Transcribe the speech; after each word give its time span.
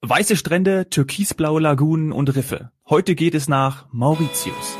Weiße 0.00 0.36
Strände, 0.36 0.88
türkisblaue 0.90 1.60
Lagunen 1.60 2.12
und 2.12 2.36
Riffe. 2.36 2.70
Heute 2.88 3.16
geht 3.16 3.34
es 3.34 3.48
nach 3.48 3.86
Mauritius. 3.90 4.78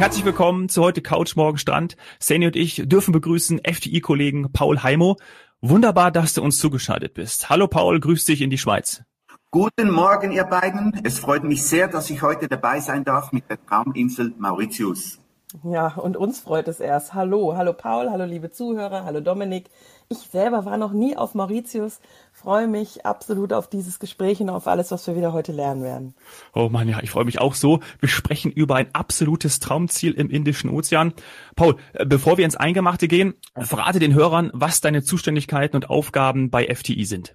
Herzlich 0.00 0.24
willkommen 0.24 0.70
zu 0.70 0.80
heute 0.80 1.02
Couch 1.02 1.36
Morgen 1.36 1.58
Strand. 1.58 1.94
Sani 2.18 2.46
und 2.46 2.56
ich 2.56 2.84
dürfen 2.86 3.12
begrüßen 3.12 3.62
FDI-Kollegen 3.62 4.50
Paul 4.50 4.82
Heimo. 4.82 5.18
Wunderbar, 5.60 6.10
dass 6.10 6.32
du 6.32 6.42
uns 6.42 6.56
zugeschaltet 6.56 7.12
bist. 7.12 7.50
Hallo 7.50 7.68
Paul, 7.68 8.00
grüß 8.00 8.24
dich 8.24 8.40
in 8.40 8.48
die 8.48 8.56
Schweiz. 8.56 9.02
Guten 9.50 9.90
Morgen, 9.90 10.32
ihr 10.32 10.44
beiden. 10.44 10.98
Es 11.04 11.18
freut 11.18 11.44
mich 11.44 11.62
sehr, 11.64 11.86
dass 11.86 12.08
ich 12.08 12.22
heute 12.22 12.48
dabei 12.48 12.80
sein 12.80 13.04
darf 13.04 13.30
mit 13.32 13.44
der 13.50 13.62
Trauminsel 13.66 14.32
Mauritius. 14.38 15.20
Ja, 15.64 15.88
und 15.94 16.16
uns 16.16 16.40
freut 16.40 16.68
es 16.68 16.78
erst. 16.78 17.12
Hallo, 17.12 17.56
hallo 17.56 17.72
Paul, 17.72 18.10
hallo 18.10 18.24
liebe 18.24 18.52
Zuhörer, 18.52 19.04
hallo 19.04 19.20
Dominik. 19.20 19.68
Ich 20.08 20.18
selber 20.18 20.64
war 20.64 20.76
noch 20.76 20.92
nie 20.92 21.16
auf 21.16 21.34
Mauritius, 21.34 22.00
freue 22.32 22.68
mich 22.68 23.04
absolut 23.04 23.52
auf 23.52 23.68
dieses 23.68 23.98
Gespräch 23.98 24.40
und 24.40 24.48
auf 24.48 24.68
alles, 24.68 24.90
was 24.92 25.06
wir 25.08 25.16
wieder 25.16 25.32
heute 25.32 25.50
lernen 25.50 25.82
werden. 25.82 26.14
Oh 26.54 26.68
man, 26.68 26.88
ja, 26.88 27.00
ich 27.02 27.10
freue 27.10 27.24
mich 27.24 27.40
auch 27.40 27.54
so. 27.54 27.80
Wir 27.98 28.08
sprechen 28.08 28.52
über 28.52 28.76
ein 28.76 28.94
absolutes 28.94 29.58
Traumziel 29.58 30.12
im 30.12 30.30
Indischen 30.30 30.70
Ozean. 30.70 31.14
Paul, 31.56 31.76
äh, 31.94 32.06
bevor 32.06 32.38
wir 32.38 32.44
ins 32.44 32.56
Eingemachte 32.56 33.08
gehen, 33.08 33.34
verrate 33.56 33.98
den 33.98 34.14
Hörern, 34.14 34.50
was 34.52 34.80
deine 34.80 35.02
Zuständigkeiten 35.02 35.76
und 35.76 35.90
Aufgaben 35.90 36.50
bei 36.50 36.72
FTI 36.72 37.04
sind. 37.04 37.34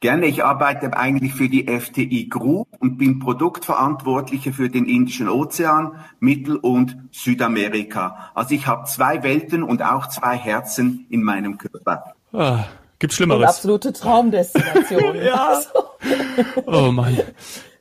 Gerne, 0.00 0.26
ich 0.26 0.44
arbeite 0.44 0.94
eigentlich 0.94 1.32
für 1.32 1.48
die 1.48 1.66
FTI 1.66 2.28
Group 2.28 2.68
und 2.80 2.98
bin 2.98 3.18
Produktverantwortlicher 3.18 4.52
für 4.52 4.68
den 4.68 4.84
Indischen 4.84 5.26
Ozean, 5.28 5.98
Mittel- 6.20 6.56
und 6.56 6.98
Südamerika. 7.12 8.30
Also 8.34 8.54
ich 8.54 8.66
habe 8.66 8.84
zwei 8.84 9.22
Welten 9.22 9.62
und 9.62 9.82
auch 9.82 10.08
zwei 10.08 10.36
Herzen 10.36 11.06
in 11.08 11.22
meinem 11.22 11.56
Körper. 11.56 12.12
Ah, 12.34 12.64
gibt's 12.98 13.16
Schlimmeres? 13.16 13.40
Und 13.40 13.48
absolute 13.48 13.92
Traumdestination. 13.94 15.16
ja. 15.24 15.60
oh 16.66 16.92
Mann. 16.92 17.18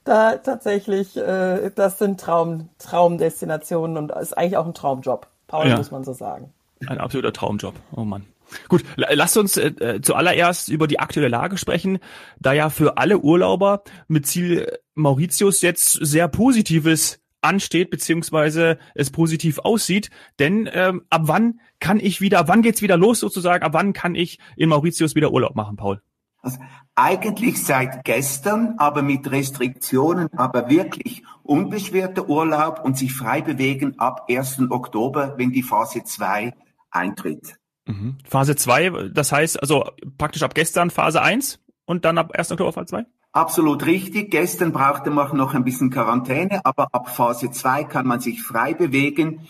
Da 0.06 0.38
tatsächlich, 0.38 1.18
äh, 1.18 1.72
das 1.74 1.98
sind 1.98 2.20
Traum, 2.20 2.70
Traumdestinationen 2.78 3.98
und 3.98 4.12
ist 4.12 4.38
eigentlich 4.38 4.56
auch 4.56 4.68
ein 4.68 4.76
Traumjob. 4.76 5.26
Paul, 5.48 5.68
ja. 5.68 5.78
muss 5.78 5.90
man 5.90 6.04
so 6.04 6.14
sagen. 6.14 6.54
Ein 6.86 7.00
absoluter 7.00 7.34
Traumjob. 7.34 7.74
Oh 7.96 8.04
Mann. 8.04 8.24
Gut, 8.70 8.84
lasst 8.96 9.38
uns 9.38 9.58
äh, 9.58 9.68
äh, 9.68 10.02
zuallererst 10.02 10.70
über 10.70 10.88
die 10.88 11.00
aktuelle 11.00 11.30
Lage 11.30 11.58
sprechen, 11.58 12.00
da 12.40 12.54
ja 12.54 12.70
für 12.70 12.98
alle 12.98 13.20
Urlauber 13.20 13.84
mit 14.08 14.28
Ziel 14.28 14.72
Mauritius 14.94 15.62
jetzt 15.62 15.92
sehr 15.94 16.28
Positives 16.28 17.20
ansteht, 17.42 17.90
beziehungsweise 17.90 18.78
es 18.96 19.12
positiv 19.12 19.60
aussieht. 19.60 20.10
Denn 20.40 20.70
ähm, 20.74 21.04
ab 21.10 21.24
wann 21.26 21.60
kann 21.80 22.00
ich 22.00 22.22
wieder, 22.22 22.48
wann 22.48 22.62
geht's 22.62 22.82
wieder 22.82 22.98
los 22.98 23.20
sozusagen, 23.20 23.64
ab 23.64 23.74
wann 23.74 23.94
kann 23.94 24.16
ich 24.16 24.40
in 24.56 24.70
Mauritius 24.70 25.16
wieder 25.16 25.32
Urlaub 25.32 25.56
machen, 25.56 25.76
Paul? 25.76 26.02
Also 26.42 26.60
eigentlich 26.94 27.64
seit 27.64 28.06
gestern, 28.06 28.76
aber 28.78 29.02
mit 29.02 29.30
Restriktionen, 29.32 30.30
aber 30.34 30.70
wirklich 30.70 31.24
unbeschwerter 31.44 32.30
Urlaub 32.30 32.82
und 32.84 32.98
sich 32.98 33.14
frei 33.14 33.42
bewegen 33.42 34.00
ab 34.00 34.28
1. 34.30 34.70
Oktober, 34.70 35.34
wenn 35.38 35.52
die 35.52 35.64
Phase 35.64 36.04
2 36.04 36.54
eintritt. 36.92 37.58
Mhm. 37.88 38.18
Phase 38.28 38.56
2, 38.56 39.10
das 39.14 39.32
heißt 39.32 39.62
also 39.62 39.90
praktisch 40.18 40.44
ab 40.44 40.56
gestern 40.56 40.90
Phase 40.90 41.22
1 41.22 41.60
und 41.86 42.06
dann 42.06 42.18
ab 42.18 42.32
1. 42.34 42.52
Oktober 42.52 42.74
Phase 42.74 42.88
2? 42.88 43.06
Absolut 43.32 43.86
richtig. 43.86 44.32
Gestern 44.32 44.72
brauchte 44.72 45.12
man 45.12 45.36
noch 45.36 45.54
ein 45.54 45.66
bisschen 45.66 45.90
Quarantäne, 45.90 46.66
aber 46.66 46.88
ab 46.94 47.10
Phase 47.10 47.52
2 47.52 47.84
kann 47.84 48.08
man 48.08 48.22
sich 48.22 48.42
frei 48.42 48.74
bewegen, 48.74 49.42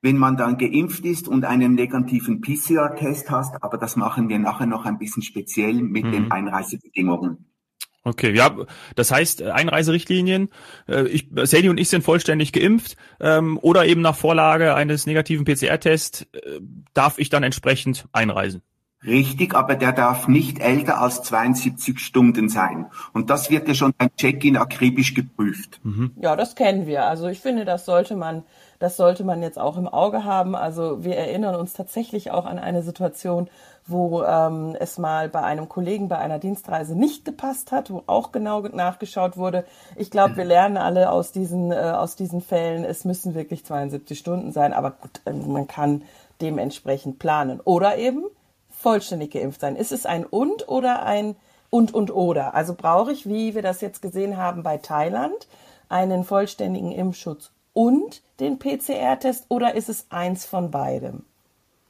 wenn 0.00 0.16
man 0.16 0.38
dann 0.38 0.56
geimpft 0.56 1.04
ist 1.04 1.28
und 1.28 1.44
einen 1.44 1.74
negativen 1.74 2.40
PCR-Test 2.40 3.30
hat. 3.30 3.62
Aber 3.62 3.76
das 3.76 3.96
machen 3.96 4.30
wir 4.30 4.38
nachher 4.38 4.66
noch 4.66 4.86
ein 4.86 4.96
bisschen 4.96 5.22
speziell 5.22 5.74
mit 5.82 6.04
mhm. 6.06 6.12
den 6.12 6.32
Einreisebedingungen. 6.32 7.44
Okay, 8.06 8.32
ja, 8.36 8.56
das 8.94 9.10
heißt 9.10 9.40
äh, 9.40 9.50
Einreiserichtlinien. 9.50 10.50
Äh, 10.88 11.08
ich, 11.08 11.26
Sadie 11.42 11.68
und 11.70 11.80
ich 11.80 11.88
sind 11.88 12.04
vollständig 12.04 12.52
geimpft 12.52 12.96
ähm, 13.18 13.58
oder 13.60 13.84
eben 13.84 14.00
nach 14.00 14.14
Vorlage 14.14 14.76
eines 14.76 15.06
negativen 15.06 15.44
PCR-Tests 15.44 16.22
äh, 16.22 16.60
darf 16.94 17.18
ich 17.18 17.30
dann 17.30 17.42
entsprechend 17.42 18.06
einreisen. 18.12 18.62
Richtig, 19.04 19.54
aber 19.54 19.76
der 19.76 19.92
darf 19.92 20.26
nicht 20.26 20.58
älter 20.58 21.00
als 21.00 21.22
72 21.22 22.00
Stunden 22.00 22.48
sein. 22.48 22.86
Und 23.12 23.30
das 23.30 23.50
wird 23.50 23.68
ja 23.68 23.74
schon 23.74 23.92
beim 23.96 24.14
Check-in 24.16 24.56
akribisch 24.56 25.14
geprüft. 25.14 25.80
Mhm. 25.84 26.12
Ja, 26.20 26.34
das 26.34 26.54
kennen 26.54 26.86
wir. 26.86 27.04
Also 27.04 27.28
ich 27.28 27.40
finde, 27.40 27.64
das 27.64 27.84
sollte 27.84 28.16
man 28.16 28.42
das 28.78 28.96
sollte 28.96 29.24
man 29.24 29.42
jetzt 29.42 29.58
auch 29.58 29.76
im 29.76 29.88
Auge 29.88 30.24
haben. 30.24 30.54
Also 30.54 31.04
wir 31.04 31.16
erinnern 31.16 31.54
uns 31.54 31.72
tatsächlich 31.72 32.30
auch 32.30 32.44
an 32.44 32.58
eine 32.58 32.82
Situation, 32.82 33.48
wo 33.86 34.22
ähm, 34.22 34.76
es 34.78 34.98
mal 34.98 35.28
bei 35.28 35.42
einem 35.42 35.68
Kollegen 35.68 36.08
bei 36.08 36.18
einer 36.18 36.38
Dienstreise 36.38 36.98
nicht 36.98 37.24
gepasst 37.24 37.72
hat, 37.72 37.90
wo 37.90 38.02
auch 38.06 38.32
genau 38.32 38.60
nachgeschaut 38.60 39.36
wurde. 39.36 39.64
Ich 39.94 40.10
glaube, 40.10 40.36
wir 40.36 40.44
lernen 40.44 40.76
alle 40.76 41.10
aus 41.10 41.32
diesen, 41.32 41.72
äh, 41.72 41.76
aus 41.76 42.16
diesen 42.16 42.40
Fällen, 42.40 42.84
es 42.84 43.04
müssen 43.04 43.34
wirklich 43.34 43.64
72 43.64 44.18
Stunden 44.18 44.52
sein, 44.52 44.72
aber 44.72 44.90
gut, 44.90 45.20
äh, 45.24 45.32
man 45.32 45.66
kann 45.66 46.02
dementsprechend 46.40 47.18
planen. 47.18 47.60
Oder 47.64 47.96
eben 47.96 48.24
vollständig 48.86 49.32
geimpft 49.32 49.62
sein. 49.62 49.74
Ist 49.74 49.90
es 49.90 50.06
ein 50.06 50.24
und 50.24 50.68
oder 50.68 51.02
ein 51.02 51.34
und 51.70 51.92
und 51.92 52.14
oder? 52.14 52.54
Also 52.54 52.74
brauche 52.74 53.10
ich, 53.10 53.28
wie 53.28 53.56
wir 53.56 53.62
das 53.62 53.80
jetzt 53.80 54.00
gesehen 54.00 54.36
haben 54.36 54.62
bei 54.62 54.76
Thailand, 54.78 55.48
einen 55.88 56.22
vollständigen 56.22 56.92
Impfschutz 56.92 57.50
und 57.72 58.22
den 58.38 58.60
PCR-Test 58.60 59.46
oder 59.48 59.74
ist 59.74 59.88
es 59.88 60.06
eins 60.10 60.46
von 60.46 60.70
beidem? 60.70 61.24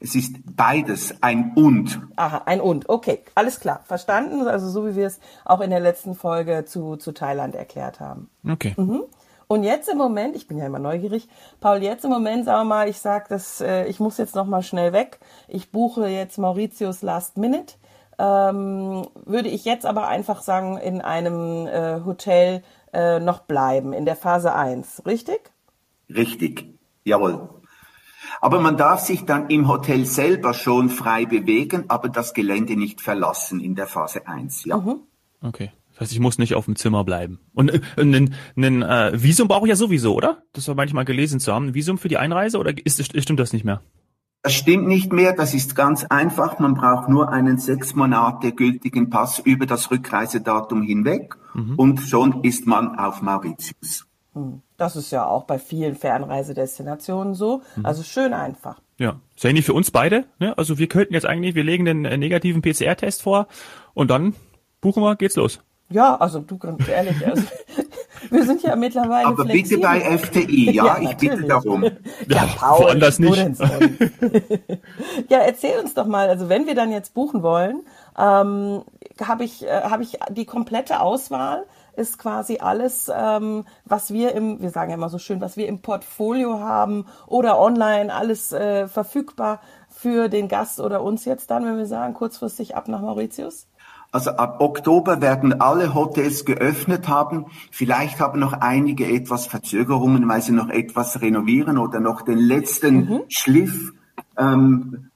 Es 0.00 0.14
ist 0.14 0.36
beides, 0.56 1.22
ein 1.22 1.52
und. 1.54 2.00
Aha, 2.16 2.44
ein 2.46 2.62
und. 2.62 2.88
Okay, 2.88 3.20
alles 3.34 3.60
klar, 3.60 3.82
verstanden. 3.84 4.48
Also 4.48 4.70
so 4.70 4.86
wie 4.86 4.96
wir 4.96 5.06
es 5.06 5.20
auch 5.44 5.60
in 5.60 5.68
der 5.68 5.80
letzten 5.80 6.14
Folge 6.14 6.64
zu, 6.64 6.96
zu 6.96 7.12
Thailand 7.12 7.54
erklärt 7.54 8.00
haben. 8.00 8.30
Okay. 8.48 8.72
Mhm. 8.78 9.02
Und 9.48 9.62
jetzt 9.62 9.88
im 9.88 9.98
Moment, 9.98 10.34
ich 10.34 10.48
bin 10.48 10.58
ja 10.58 10.66
immer 10.66 10.80
neugierig, 10.80 11.28
Paul, 11.60 11.82
jetzt 11.82 12.04
im 12.04 12.10
Moment, 12.10 12.46
sag 12.46 12.64
mal, 12.66 12.88
ich 12.88 12.98
sag, 12.98 13.28
dass 13.28 13.60
äh, 13.60 13.86
ich 13.86 14.00
muss 14.00 14.18
jetzt 14.18 14.34
noch 14.34 14.46
mal 14.46 14.62
schnell 14.62 14.92
weg. 14.92 15.20
Ich 15.46 15.70
buche 15.70 16.08
jetzt 16.08 16.38
Mauritius 16.38 17.02
Last 17.02 17.36
Minute. 17.36 17.74
Ähm, 18.18 19.06
würde 19.24 19.48
ich 19.48 19.64
jetzt 19.64 19.86
aber 19.86 20.08
einfach 20.08 20.42
sagen, 20.42 20.78
in 20.78 21.00
einem 21.00 21.66
äh, 21.66 22.00
Hotel 22.04 22.62
äh, 22.92 23.20
noch 23.20 23.40
bleiben, 23.40 23.92
in 23.92 24.04
der 24.04 24.16
Phase 24.16 24.54
1, 24.54 25.02
richtig? 25.04 25.52
Richtig, 26.08 26.78
jawohl. 27.04 27.48
Aber 28.40 28.60
man 28.60 28.76
darf 28.76 29.00
sich 29.00 29.24
dann 29.26 29.48
im 29.50 29.68
Hotel 29.68 30.06
selber 30.06 30.54
schon 30.54 30.88
frei 30.88 31.26
bewegen, 31.26 31.84
aber 31.88 32.08
das 32.08 32.34
Gelände 32.34 32.76
nicht 32.76 33.00
verlassen 33.00 33.60
in 33.60 33.74
der 33.74 33.86
Phase 33.86 34.26
1, 34.26 34.64
ja. 34.64 34.78
Mhm. 34.78 35.00
Okay. 35.42 35.70
Das 35.96 36.02
heißt, 36.02 36.12
ich 36.12 36.20
muss 36.20 36.36
nicht 36.36 36.54
auf 36.54 36.66
dem 36.66 36.76
Zimmer 36.76 37.04
bleiben. 37.04 37.40
Und 37.54 37.70
äh, 37.70 37.80
ein, 37.96 38.34
ein 38.56 38.82
äh, 38.82 39.22
Visum 39.22 39.48
brauche 39.48 39.66
ich 39.66 39.70
ja 39.70 39.76
sowieso, 39.76 40.14
oder? 40.14 40.42
Das 40.52 40.68
war 40.68 40.74
manchmal 40.74 41.06
gelesen 41.06 41.40
zu 41.40 41.54
haben. 41.54 41.68
Ein 41.68 41.74
Visum 41.74 41.96
für 41.96 42.08
die 42.08 42.18
Einreise 42.18 42.58
oder 42.58 42.74
ist, 42.84 43.02
stimmt 43.02 43.40
das 43.40 43.54
nicht 43.54 43.64
mehr? 43.64 43.80
Das 44.42 44.52
stimmt 44.52 44.86
nicht 44.86 45.10
mehr. 45.10 45.32
Das 45.32 45.54
ist 45.54 45.74
ganz 45.74 46.04
einfach. 46.04 46.58
Man 46.58 46.74
braucht 46.74 47.08
nur 47.08 47.30
einen 47.30 47.56
sechs 47.56 47.94
Monate 47.94 48.52
gültigen 48.52 49.08
Pass 49.08 49.38
über 49.38 49.64
das 49.64 49.90
Rückreisedatum 49.90 50.82
hinweg 50.82 51.36
mhm. 51.54 51.76
und 51.76 52.00
schon 52.00 52.44
ist 52.44 52.66
man 52.66 52.98
auf 52.98 53.22
Mauritius. 53.22 54.06
Hm. 54.34 54.60
Das 54.76 54.96
ist 54.96 55.10
ja 55.10 55.24
auch 55.24 55.44
bei 55.44 55.58
vielen 55.58 55.94
Fernreisedestinationen 55.94 57.34
so. 57.34 57.62
Mhm. 57.74 57.86
Also 57.86 58.02
schön 58.02 58.34
einfach. 58.34 58.78
Ja, 58.98 59.18
Sandy 59.34 59.62
für 59.62 59.72
uns 59.72 59.90
beide. 59.90 60.26
Ne? 60.38 60.56
Also 60.58 60.78
wir 60.78 60.88
könnten 60.88 61.14
jetzt 61.14 61.26
eigentlich, 61.26 61.54
wir 61.54 61.64
legen 61.64 61.86
den 61.86 62.04
äh, 62.04 62.18
negativen 62.18 62.60
PCR-Test 62.60 63.22
vor 63.22 63.48
und 63.94 64.10
dann 64.10 64.34
buchen 64.82 65.02
wir, 65.02 65.16
geht's 65.16 65.36
los. 65.36 65.60
Ja, 65.88 66.16
also 66.16 66.40
du 66.40 66.58
ganz 66.58 66.86
ehrlich, 66.88 67.24
also, 67.24 67.42
wir 68.30 68.44
sind 68.44 68.62
ja 68.62 68.74
mittlerweile. 68.74 69.28
Aber 69.28 69.44
flexibel. 69.44 69.78
bitte 69.78 69.82
bei 69.82 70.18
FTI, 70.18 70.72
ja, 70.72 70.84
ja 70.84 70.98
ich 71.00 71.16
bitte 71.16 71.42
darum. 71.44 71.84
Ja, 72.28 72.36
ja 72.36 72.46
Paul, 72.56 72.84
woanders 72.84 73.18
nicht. 73.18 73.60
ja, 75.28 75.38
erzähl 75.38 75.78
uns 75.78 75.94
doch 75.94 76.06
mal, 76.06 76.28
also 76.28 76.48
wenn 76.48 76.66
wir 76.66 76.74
dann 76.74 76.90
jetzt 76.90 77.14
buchen 77.14 77.42
wollen, 77.42 77.82
ähm, 78.18 78.82
habe 79.22 79.44
ich, 79.44 79.64
äh, 79.64 79.82
hab 79.82 80.00
ich 80.00 80.18
die 80.30 80.44
komplette 80.44 81.00
Auswahl 81.00 81.64
ist 81.96 82.18
quasi 82.18 82.58
alles, 82.58 83.10
ähm, 83.14 83.64
was 83.84 84.12
wir 84.12 84.34
im, 84.34 84.60
wir 84.60 84.70
sagen 84.70 84.90
ja 84.90 84.96
immer 84.96 85.08
so 85.08 85.18
schön, 85.18 85.40
was 85.40 85.56
wir 85.56 85.66
im 85.66 85.80
Portfolio 85.80 86.60
haben 86.60 87.06
oder 87.26 87.58
online, 87.58 88.14
alles 88.14 88.52
äh, 88.52 88.86
verfügbar 88.86 89.60
für 89.88 90.28
den 90.28 90.48
Gast 90.48 90.78
oder 90.78 91.02
uns 91.02 91.24
jetzt 91.24 91.50
dann, 91.50 91.64
wenn 91.64 91.78
wir 91.78 91.86
sagen, 91.86 92.12
kurzfristig 92.12 92.76
ab 92.76 92.86
nach 92.88 93.00
Mauritius? 93.00 93.66
Also 94.16 94.30
ab 94.30 94.62
Oktober 94.62 95.20
werden 95.20 95.60
alle 95.60 95.92
Hotels 95.92 96.46
geöffnet 96.46 97.06
haben. 97.06 97.44
Vielleicht 97.70 98.18
haben 98.18 98.40
noch 98.40 98.54
einige 98.54 99.06
etwas 99.06 99.46
Verzögerungen, 99.46 100.26
weil 100.26 100.40
sie 100.40 100.52
noch 100.52 100.70
etwas 100.70 101.20
renovieren 101.20 101.76
oder 101.76 102.00
noch 102.00 102.22
den 102.22 102.38
letzten 102.38 102.94
mhm. 102.94 103.22
Schliff 103.28 103.92
ähm, 104.38 105.10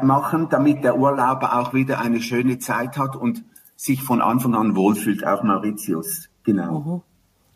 machen, 0.00 0.48
damit 0.48 0.82
der 0.82 0.96
Urlauber 0.96 1.58
auch 1.58 1.74
wieder 1.74 2.00
eine 2.00 2.22
schöne 2.22 2.58
Zeit 2.58 2.96
hat 2.96 3.16
und 3.16 3.44
sich 3.76 4.02
von 4.02 4.22
Anfang 4.22 4.54
an 4.54 4.74
wohlfühlt, 4.74 5.26
auch 5.26 5.42
Mauritius. 5.42 6.30
Genau. 6.42 6.80
Mhm. 6.80 7.02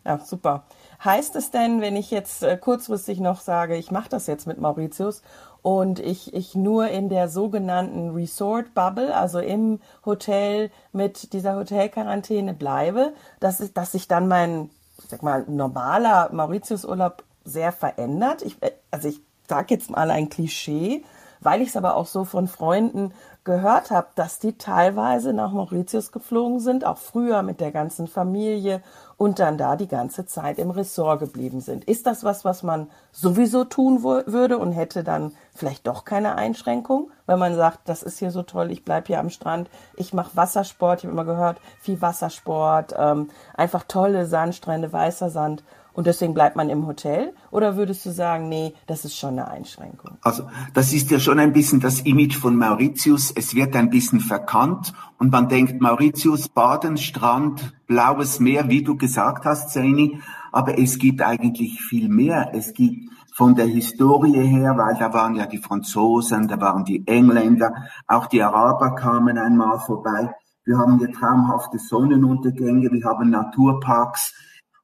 Ja, 0.05 0.19
super. 0.19 0.65
Heißt 1.03 1.35
es 1.35 1.51
denn, 1.51 1.81
wenn 1.81 1.97
ich 1.97 2.11
jetzt 2.11 2.43
äh, 2.43 2.57
kurzfristig 2.57 3.19
noch 3.19 3.41
sage, 3.41 3.75
ich 3.75 3.91
mache 3.91 4.09
das 4.09 4.25
jetzt 4.27 4.47
mit 4.47 4.59
Mauritius 4.59 5.21
und 5.61 5.99
ich, 5.99 6.33
ich 6.33 6.55
nur 6.55 6.87
in 6.87 7.09
der 7.09 7.27
sogenannten 7.27 8.11
Resort 8.11 8.73
Bubble, 8.73 9.13
also 9.15 9.39
im 9.39 9.81
Hotel 10.05 10.71
mit 10.93 11.33
dieser 11.33 11.55
Hotelquarantäne 11.55 12.53
bleibe, 12.53 13.13
dass, 13.41 13.73
dass 13.73 13.91
sich 13.91 14.07
dann 14.07 14.29
mein, 14.29 14.69
sag 15.09 15.23
mal, 15.23 15.43
normaler 15.47 16.29
Mauritiusurlaub 16.31 17.23
sehr 17.43 17.73
verändert? 17.73 18.41
Ich, 18.41 18.61
äh, 18.61 18.71
also 18.89 19.09
ich 19.09 19.19
sage 19.49 19.73
jetzt 19.73 19.89
mal 19.89 20.09
ein 20.09 20.29
Klischee, 20.29 21.03
weil 21.43 21.61
ich 21.61 21.69
es 21.69 21.77
aber 21.77 21.95
auch 21.95 22.07
so 22.07 22.23
von 22.25 22.47
Freunden 22.47 23.13
gehört 23.43 23.91
habe, 23.91 24.07
dass 24.15 24.39
die 24.39 24.57
teilweise 24.57 25.33
nach 25.33 25.51
Mauritius 25.51 26.11
geflogen 26.11 26.59
sind, 26.59 26.85
auch 26.85 26.97
früher 26.97 27.43
mit 27.43 27.59
der 27.59 27.71
ganzen 27.71 28.07
Familie 28.07 28.81
und 29.17 29.39
dann 29.39 29.57
da 29.57 29.75
die 29.75 29.87
ganze 29.87 30.25
Zeit 30.25 30.59
im 30.59 30.71
Ressort 30.71 31.19
geblieben 31.19 31.59
sind. 31.59 31.83
Ist 31.83 32.07
das 32.07 32.23
was, 32.23 32.45
was 32.45 32.63
man 32.63 32.89
sowieso 33.11 33.65
tun 33.65 34.03
würde 34.03 34.57
und 34.57 34.71
hätte 34.71 35.03
dann 35.03 35.33
vielleicht 35.53 35.87
doch 35.87 36.05
keine 36.05 36.35
Einschränkung, 36.35 37.11
weil 37.25 37.37
man 37.37 37.55
sagt, 37.55 37.79
das 37.85 38.01
ist 38.01 38.19
hier 38.19 38.31
so 38.31 38.43
toll, 38.43 38.71
ich 38.71 38.85
bleibe 38.85 39.07
hier 39.07 39.19
am 39.19 39.29
Strand, 39.29 39.69
ich 39.97 40.13
mache 40.13 40.35
Wassersport, 40.35 40.99
ich 40.99 41.05
habe 41.05 41.13
immer 41.13 41.25
gehört, 41.25 41.57
viel 41.81 42.01
Wassersport, 42.01 42.95
ähm, 42.97 43.29
einfach 43.55 43.83
tolle 43.87 44.25
Sandstrände, 44.25 44.91
weißer 44.91 45.29
Sand 45.29 45.63
und 45.93 46.07
deswegen 46.07 46.33
bleibt 46.33 46.55
man 46.55 46.69
im 46.69 46.87
Hotel? 46.87 47.33
Oder 47.51 47.77
würdest 47.77 48.05
du 48.05 48.11
sagen, 48.11 48.49
nee, 48.49 48.73
das 48.87 49.05
ist 49.05 49.17
schon 49.17 49.31
eine 49.31 49.47
Einschränkung? 49.49 50.17
Also 50.21 50.43
das 50.73 50.91
ist 50.91 51.11
ja 51.11 51.19
schon 51.19 51.39
ein 51.39 51.53
bisschen 51.53 51.79
das 51.79 52.01
Image 52.01 52.35
von 52.35 52.57
Mauritius. 52.57 53.31
Es 53.31 53.55
wird 53.55 53.75
ein 53.75 53.89
bisschen 53.89 54.19
verkannt 54.19 54.93
und 55.19 55.31
man 55.31 55.49
denkt 55.49 55.81
Mauritius, 55.81 56.49
Baden, 56.49 56.97
Strand, 56.97 57.73
blaues 57.87 58.39
Meer, 58.39 58.69
wie 58.69 58.83
du 58.83 58.97
gesagt 58.97 59.45
hast, 59.45 59.71
Zeni. 59.71 60.19
Aber 60.51 60.77
es 60.77 60.97
gibt 60.97 61.21
eigentlich 61.21 61.81
viel 61.81 62.09
mehr. 62.09 62.51
Es 62.53 62.73
gibt 62.73 63.09
von 63.35 63.55
der 63.55 63.65
Historie 63.65 64.45
her, 64.47 64.77
weil 64.77 64.95
da 64.99 65.13
waren 65.13 65.35
ja 65.35 65.47
die 65.47 65.57
Franzosen, 65.57 66.47
da 66.47 66.61
waren 66.61 66.85
die 66.85 67.05
Engländer, 67.07 67.73
auch 68.07 68.27
die 68.27 68.43
Araber 68.43 68.93
kamen 68.93 69.37
einmal 69.39 69.79
vorbei. 69.79 70.29
Wir 70.65 70.77
haben 70.77 70.99
hier 70.99 71.11
traumhafte 71.11 71.79
Sonnenuntergänge, 71.79 72.91
wir 72.91 73.03
haben 73.03 73.31
Naturparks, 73.31 74.33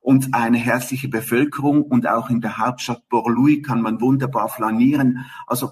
und 0.01 0.33
eine 0.33 0.57
herzliche 0.57 1.09
Bevölkerung 1.09 1.83
und 1.83 2.07
auch 2.07 2.29
in 2.29 2.41
der 2.41 2.57
Hauptstadt 2.57 3.07
Port-Louis 3.09 3.61
kann 3.63 3.81
man 3.81 4.01
wunderbar 4.01 4.49
flanieren. 4.49 5.25
Also 5.45 5.71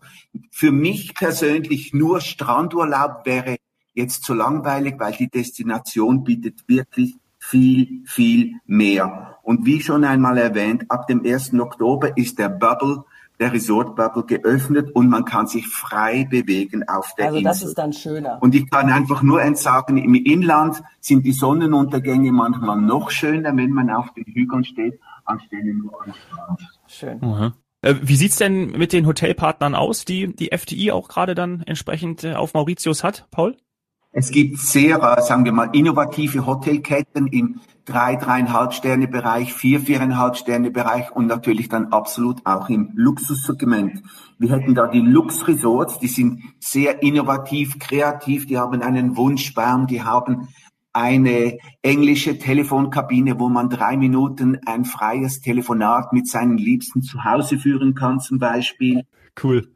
für 0.52 0.72
mich 0.72 1.16
persönlich 1.16 1.94
nur 1.94 2.22
Strandurlaub 2.22 3.26
wäre 3.26 3.58
jetzt 3.94 4.24
zu 4.24 4.34
langweilig, 4.34 4.96
weil 5.00 5.14
die 5.14 5.30
Destination 5.30 6.24
bietet 6.24 6.68
wirklich 6.68 7.18
viel, 7.40 8.04
viel 8.06 8.54
mehr. 8.66 9.40
Und 9.44 9.66
wie 9.66 9.82
schon 9.82 10.04
einmal 10.04 10.38
erwähnt, 10.38 10.86
ab 10.90 11.08
dem 11.08 11.26
1. 11.26 11.54
Oktober 11.54 12.18
ist 12.18 12.38
der 12.38 12.50
Bubble 12.50 13.06
der 13.40 13.54
Resort 13.54 13.96
Bubble 13.96 14.24
geöffnet 14.24 14.92
und 14.96 15.10
man 15.10 15.26
kann 15.26 15.48
sich 15.48 15.68
frei 15.68 16.28
bewegen 16.30 16.88
auf 16.88 17.14
der 17.16 17.28
also 17.28 17.38
Insel. 17.38 17.50
Also 17.50 17.62
das 17.62 17.70
ist 17.70 17.78
dann 17.78 17.94
schöner. 17.94 18.38
Und 18.42 18.56
ich 18.56 18.70
kann 18.70 18.90
einfach 18.90 19.22
nur 19.22 19.40
eins 19.40 19.62
sagen, 19.62 19.98
im 19.98 20.16
Inland 20.16 20.82
sind 21.00 21.26
die 21.26 21.34
Sonnenuntergänge 21.34 22.32
manchmal 22.32 22.82
noch 22.82 23.12
schöner, 23.12 23.56
wenn 23.56 23.72
man 23.72 23.90
auf 23.90 24.14
den 24.14 24.26
Hügeln 24.26 24.64
steht, 24.64 25.00
anstelle 25.26 25.74
nur 25.74 25.94
am 26.04 26.14
Strand. 26.14 26.62
Schön. 26.88 27.20
Mhm. 27.20 27.54
Wie 27.84 28.16
sieht's 28.16 28.38
denn 28.38 28.72
mit 28.72 28.92
den 28.92 29.06
Hotelpartnern 29.06 29.76
aus, 29.76 30.04
die 30.04 30.36
die 30.36 30.52
FDI 30.52 30.92
auch 30.92 31.08
gerade 31.08 31.36
dann 31.36 31.62
entsprechend 31.62 32.24
äh, 32.24 32.34
auf 32.34 32.54
Mauritius 32.54 33.04
hat, 33.04 33.28
Paul? 33.30 33.56
Es 34.20 34.32
gibt 34.32 34.58
sehr, 34.58 34.98
äh, 34.98 35.22
sagen 35.22 35.46
wir 35.46 35.52
mal, 35.52 35.70
innovative 35.74 36.48
Hotelketten 36.48 37.28
im 37.28 37.60
drei, 37.86 38.16
dreieinhalb 38.16 38.74
Sterne 38.74 39.08
Bereich, 39.08 39.54
vier, 39.54 39.80
viereinhalb 39.80 40.38
Sterne 40.38 40.72
Bereich 40.72 41.16
und 41.16 41.28
natürlich 41.28 41.70
dann 41.70 41.94
absolut 41.94 42.44
auch 42.44 42.68
im 42.68 42.90
Luxussegment. 42.96 44.02
Wir 44.40 44.50
hätten 44.50 44.74
da 44.74 44.88
die 44.88 45.02
Lux 45.02 45.48
Resorts, 45.48 46.00
die 46.00 46.08
sind 46.08 46.42
sehr 46.60 47.04
innovativ, 47.04 47.78
kreativ, 47.78 48.48
die 48.48 48.58
haben 48.58 48.82
einen 48.82 49.18
Wunschbaum, 49.18 49.86
die 49.86 50.02
haben 50.02 50.48
eine 50.94 51.60
englische 51.84 52.40
Telefonkabine, 52.40 53.40
wo 53.40 53.50
man 53.50 53.70
drei 53.70 53.98
Minuten 53.98 54.58
ein 54.66 54.84
freies 54.84 55.42
Telefonat 55.42 56.12
mit 56.12 56.28
seinen 56.28 56.58
Liebsten 56.58 57.04
zu 57.04 57.24
Hause 57.24 57.60
führen 57.60 57.94
kann 57.94 58.20
zum 58.20 58.40
Beispiel. 58.40 59.04
Cool. 59.40 59.70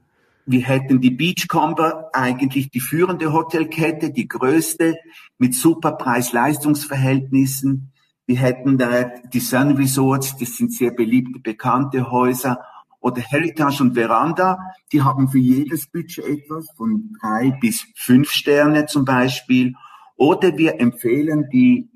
Wir 0.46 0.62
hätten 0.62 1.02
die 1.02 1.12
Beachcomber, 1.12 2.10
eigentlich 2.14 2.70
die 2.72 2.80
führende 2.80 3.32
Hotelkette, 3.32 4.12
die 4.12 4.28
größte, 4.28 4.96
mit 5.38 5.54
super 5.56 5.94
Preis-Leistungs-Verhältnissen. 5.94 7.92
Wir 8.26 8.38
hätten 8.38 8.78
da 8.78 9.04
die 9.04 9.40
Sun 9.40 9.72
Resorts, 9.78 10.38
das 10.38 10.58
sind 10.58 10.74
sehr 10.74 10.92
beliebte, 10.92 11.40
bekannte 11.40 12.12
Häuser. 12.12 12.60
Oder 13.00 13.22
Heritage 13.22 13.82
und 13.82 13.96
Veranda, 13.96 14.60
die 14.92 15.02
haben 15.02 15.28
für 15.28 15.40
jedes 15.40 15.88
Budget 15.88 16.24
etwas 16.24 16.68
von 16.78 17.16
drei 17.20 17.50
bis 17.60 17.88
fünf 17.96 18.30
Sterne 18.30 18.86
zum 18.86 19.06
Beispiel. 19.06 19.74
Oder 20.18 20.56
wir 20.58 20.80
empfehlen 20.80 21.50
die 21.52 21.90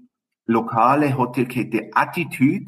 lokale 0.47 1.15
Hotelkette 1.15 1.92
Attitude, 1.94 2.65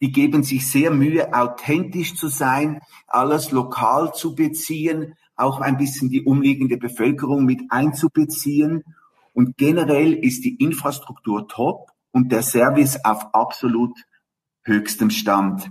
die 0.00 0.12
geben 0.12 0.42
sich 0.42 0.70
sehr 0.70 0.90
Mühe, 0.90 1.32
authentisch 1.34 2.16
zu 2.16 2.28
sein, 2.28 2.80
alles 3.06 3.50
lokal 3.50 4.12
zu 4.14 4.34
beziehen, 4.34 5.14
auch 5.36 5.60
ein 5.60 5.76
bisschen 5.76 6.08
die 6.08 6.22
umliegende 6.22 6.76
Bevölkerung 6.76 7.44
mit 7.44 7.60
einzubeziehen. 7.70 8.84
Und 9.32 9.56
generell 9.56 10.12
ist 10.12 10.44
die 10.44 10.56
Infrastruktur 10.56 11.46
top 11.48 11.90
und 12.10 12.32
der 12.32 12.42
Service 12.42 13.04
auf 13.04 13.34
absolut 13.34 13.92
höchstem 14.64 15.10
Stand. 15.10 15.70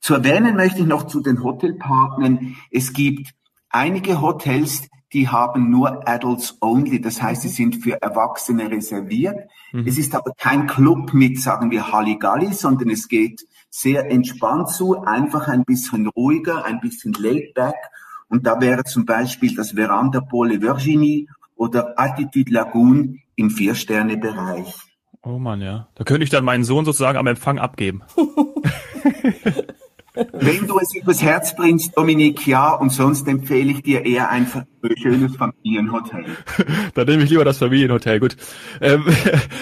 Zu 0.00 0.14
erwähnen 0.14 0.56
möchte 0.56 0.80
ich 0.80 0.86
noch 0.86 1.06
zu 1.06 1.20
den 1.20 1.42
Hotelpartnern. 1.42 2.56
Es 2.70 2.92
gibt 2.92 3.34
einige 3.68 4.22
Hotels, 4.22 4.88
die 5.12 5.28
haben 5.28 5.70
nur 5.70 6.08
Adults 6.08 6.56
Only. 6.60 7.00
Das 7.00 7.22
heißt, 7.22 7.42
sie 7.42 7.48
sind 7.48 7.76
für 7.76 8.00
Erwachsene 8.02 8.70
reserviert. 8.70 9.48
Mhm. 9.72 9.86
Es 9.86 9.98
ist 9.98 10.14
aber 10.14 10.32
kein 10.36 10.66
Club 10.66 11.12
mit, 11.12 11.40
sagen 11.40 11.70
wir, 11.70 11.92
Halligalli, 11.92 12.52
sondern 12.52 12.90
es 12.90 13.08
geht 13.08 13.46
sehr 13.76 14.08
entspannt 14.08 14.70
zu, 14.70 15.02
einfach 15.02 15.48
ein 15.48 15.64
bisschen 15.64 16.06
ruhiger, 16.06 16.64
ein 16.64 16.78
bisschen 16.80 17.12
laid 17.12 17.54
back. 17.54 17.74
Und 18.28 18.46
da 18.46 18.60
wäre 18.60 18.84
zum 18.84 19.04
Beispiel 19.04 19.56
das 19.56 19.72
Veranda 19.72 20.20
Pole 20.20 20.62
Virginie 20.62 21.26
oder 21.56 21.98
Attitude 21.98 22.52
Lagoon 22.52 23.20
im 23.34 23.50
Vier-Sterne-Bereich. 23.50 24.76
Oh 25.22 25.38
man, 25.40 25.60
ja. 25.60 25.88
Da 25.96 26.04
könnte 26.04 26.22
ich 26.22 26.30
dann 26.30 26.44
meinen 26.44 26.62
Sohn 26.62 26.84
sozusagen 26.84 27.18
am 27.18 27.26
Empfang 27.26 27.58
abgeben. 27.58 28.02
Wenn 30.14 30.68
du 30.68 30.78
es 30.78 30.94
übers 30.94 31.22
Herz 31.22 31.56
bringst, 31.56 31.96
Dominik, 31.96 32.46
ja, 32.46 32.72
und 32.72 32.90
sonst 32.90 33.26
empfehle 33.26 33.72
ich 33.72 33.82
dir 33.82 34.06
eher 34.06 34.30
ein 34.30 34.46
schönes 34.96 35.36
Familienhotel. 35.36 36.24
da 36.94 37.04
nehme 37.04 37.24
ich 37.24 37.30
lieber 37.30 37.44
das 37.44 37.58
Familienhotel, 37.58 38.20
gut. 38.20 38.36
Ähm, 38.80 39.04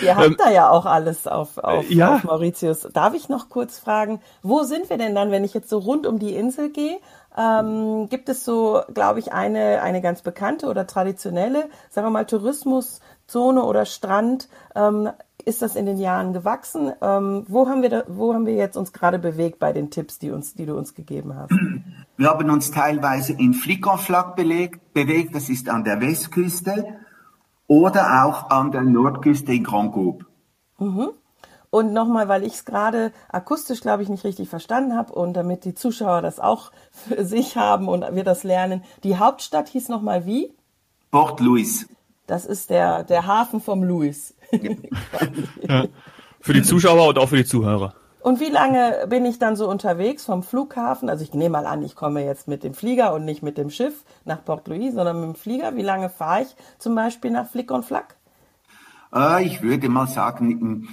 Ihr 0.03 0.15
habt 0.15 0.27
ähm, 0.27 0.37
da 0.39 0.51
ja 0.51 0.69
auch 0.69 0.85
alles 0.85 1.27
auf, 1.27 1.57
auf, 1.57 1.91
ja. 1.91 2.17
auf 2.17 2.25
Mauritius. 2.25 2.87
Darf 2.93 3.15
ich 3.15 3.31
noch 3.31 3.49
kurz 3.49 3.79
fragen, 3.79 4.21
wo 4.43 4.63
sind 4.65 4.91
wir 4.91 4.99
denn 4.99 5.15
dann, 5.15 5.31
wenn 5.31 5.45
ich 5.45 5.55
jetzt 5.55 5.71
so 5.71 5.79
rund 5.79 6.07
um 6.07 6.19
die 6.19 6.35
Insel 6.35 6.71
gehe? 6.71 6.99
Ähm, 7.37 8.11
gibt 8.11 8.29
es 8.29 8.45
so, 8.45 8.83
glaube 8.93 9.21
ich, 9.21 9.33
eine, 9.33 9.81
eine 9.81 10.03
ganz 10.03 10.21
bekannte 10.21 10.67
oder 10.67 10.87
traditionelle, 10.87 11.71
sagen 11.89 12.07
wir 12.07 12.11
mal, 12.11 12.27
Tourismuszone 12.27 13.65
oder 13.65 13.87
Strand, 13.87 14.49
ähm, 14.75 15.09
ist 15.45 15.63
das 15.63 15.77
in 15.77 15.87
den 15.87 15.99
Jahren 15.99 16.33
gewachsen? 16.33 16.93
Ähm, 17.01 17.45
wo 17.49 17.69
haben 17.69 17.83
wir 17.83 17.91
da, 17.91 18.05
wo 18.09 18.35
haben 18.35 18.47
wir 18.47 18.55
jetzt 18.55 18.77
uns 18.77 18.93
gerade 18.93 19.19
bewegt 19.19 19.59
bei 19.59 19.73
den 19.73 19.91
Tipps, 19.91 20.19
die 20.19 20.31
uns, 20.31 20.55
die 20.55 20.67
du 20.67 20.77
uns 20.77 20.95
gegeben 20.95 21.35
hast? 21.37 21.51
Wir 22.17 22.29
haben 22.29 22.51
uns 22.51 22.71
teilweise 22.71 23.33
in 23.33 23.55
Flickenflack 23.55 24.37
bewegt, 24.37 25.35
das 25.35 25.49
ist 25.49 25.69
an 25.69 25.83
der 25.83 26.01
Westküste, 26.01 26.99
oder 27.67 28.25
auch 28.25 28.51
an 28.51 28.71
der 28.71 28.83
Nordküste 28.83 29.53
in 29.53 29.65
Grand 29.65 29.93
Coupe. 29.93 30.27
Mhm. 30.79 31.11
Und 31.71 31.95
nochmal, 31.95 32.29
weil 32.29 32.45
ich 32.45 32.53
es 32.53 32.65
gerade 32.67 33.13
akustisch, 33.31 33.81
glaube 33.81 34.03
ich, 34.03 34.11
nicht 34.11 34.25
richtig 34.25 34.51
verstanden 34.51 34.95
habe 34.95 35.15
und 35.15 35.33
damit 35.33 35.65
die 35.65 35.75
Zuschauer 35.75 36.21
das 36.21 36.39
auch 36.39 36.71
für 36.91 37.25
sich 37.25 37.57
haben 37.57 37.89
und 37.89 38.05
wir 38.15 38.25
das 38.25 38.45
lernen. 38.45 38.85
Die 39.05 39.17
Hauptstadt 39.17 39.71
hieß 39.71 39.89
nochmal 39.89 40.27
wie? 40.27 40.55
Port 41.11 41.41
Louis. 41.41 41.89
Das 42.33 42.47
ist 42.47 42.71
der, 42.71 43.05
der 43.05 43.27
Hafen 43.27 43.61
vom 43.61 43.85
Louis. 43.85 44.35
ja. 45.69 45.85
Für 46.41 46.55
die 46.55 46.63
Zuschauer 46.63 47.09
und 47.09 47.19
auch 47.19 47.29
für 47.29 47.37
die 47.37 47.45
Zuhörer. 47.45 47.93
Und 48.23 48.41
wie 48.41 48.49
lange 48.49 49.05
bin 49.07 49.27
ich 49.27 49.39
dann 49.39 49.55
so 49.55 49.69
unterwegs 49.69 50.25
vom 50.25 50.43
Flughafen? 50.43 51.11
Also 51.11 51.25
ich 51.25 51.35
nehme 51.35 51.51
mal 51.51 51.67
an, 51.67 51.83
ich 51.83 51.95
komme 51.95 52.25
jetzt 52.25 52.49
mit 52.49 52.65
dem 52.65 52.73
Flieger 52.73 53.13
und 53.13 53.27
nicht 53.27 53.43
mit 53.43 53.59
dem 53.59 53.69
Schiff 53.69 54.03
nach 54.25 54.43
Port 54.43 54.67
Louis, 54.67 54.95
sondern 54.95 55.21
mit 55.21 55.29
dem 55.29 55.35
Flieger. 55.35 55.77
Wie 55.77 55.83
lange 55.83 56.09
fahre 56.09 56.45
ich 56.45 56.57
zum 56.79 56.95
Beispiel 56.95 57.33
nach 57.33 57.51
Flick 57.51 57.71
und 57.71 57.85
Flack? 57.85 58.17
Äh, 59.15 59.45
ich 59.45 59.61
würde 59.61 59.91
mal 59.91 60.07
sagen, 60.07 60.89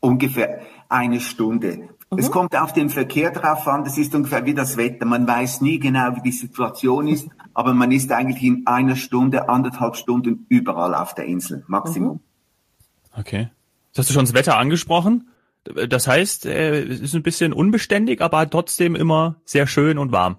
ungefähr 0.00 0.60
eine 0.90 1.20
Stunde. 1.20 1.88
Mhm. 2.10 2.18
Es 2.18 2.30
kommt 2.30 2.56
auf 2.56 2.72
den 2.72 2.90
Verkehr 2.90 3.30
drauf 3.30 3.66
an, 3.68 3.84
das 3.84 3.96
ist 3.98 4.14
ungefähr 4.14 4.44
wie 4.44 4.54
das 4.54 4.76
Wetter. 4.76 5.06
Man 5.06 5.26
weiß 5.26 5.60
nie 5.60 5.78
genau, 5.78 6.16
wie 6.16 6.22
die 6.22 6.32
Situation 6.32 7.08
ist, 7.08 7.28
aber 7.54 7.74
man 7.74 7.92
ist 7.92 8.10
eigentlich 8.12 8.42
in 8.42 8.66
einer 8.66 8.96
Stunde, 8.96 9.48
anderthalb 9.48 9.96
Stunden 9.96 10.46
überall 10.48 10.94
auf 10.94 11.14
der 11.14 11.26
Insel, 11.26 11.64
Maximum. 11.68 12.14
Mhm. 12.14 13.20
Okay. 13.20 13.48
Jetzt 13.88 13.98
hast 13.98 14.10
du 14.10 14.14
schon 14.14 14.24
das 14.24 14.34
Wetter 14.34 14.56
angesprochen. 14.56 15.28
Das 15.64 16.06
heißt, 16.06 16.46
äh, 16.46 16.84
es 16.84 17.00
ist 17.00 17.14
ein 17.14 17.22
bisschen 17.22 17.52
unbeständig, 17.52 18.20
aber 18.22 18.48
trotzdem 18.48 18.94
immer 18.94 19.36
sehr 19.44 19.66
schön 19.66 19.98
und 19.98 20.12
warm. 20.12 20.38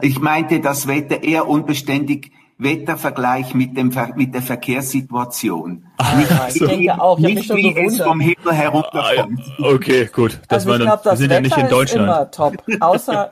Ich 0.00 0.20
meinte 0.20 0.60
das 0.60 0.86
Wetter 0.86 1.22
eher 1.22 1.48
unbeständig 1.48 2.32
Wettervergleich 2.58 3.54
mit, 3.54 3.76
dem, 3.76 3.92
mit 4.14 4.32
der 4.32 4.42
Verkehrssituation. 4.42 5.86
Ah, 5.96 6.16
nicht, 6.16 6.30
ich 6.48 6.60
wie, 6.60 6.66
denke 6.66 7.02
auch. 7.02 7.18
Ich 7.18 7.34
nicht, 7.34 7.54
wie 7.54 7.76
es 7.76 8.00
vom 8.00 8.20
Himmel 8.20 8.52
herunterkommt. 8.52 9.40
Ah, 9.58 9.68
okay, 9.74 10.06
gut. 10.06 10.40
Das 10.48 10.66
also 10.66 10.74
ich 10.74 10.82
glaube, 10.82 11.02
das 11.02 11.12
wir 11.12 11.16
sind 11.16 11.30
Wetter 11.30 11.34
ja 11.34 11.40
nicht 11.40 11.58
in 11.58 11.68
Deutschland. 11.68 12.08
Ist 12.08 12.14
immer 12.14 12.30
top. 12.30 12.54
Außer, 12.80 13.30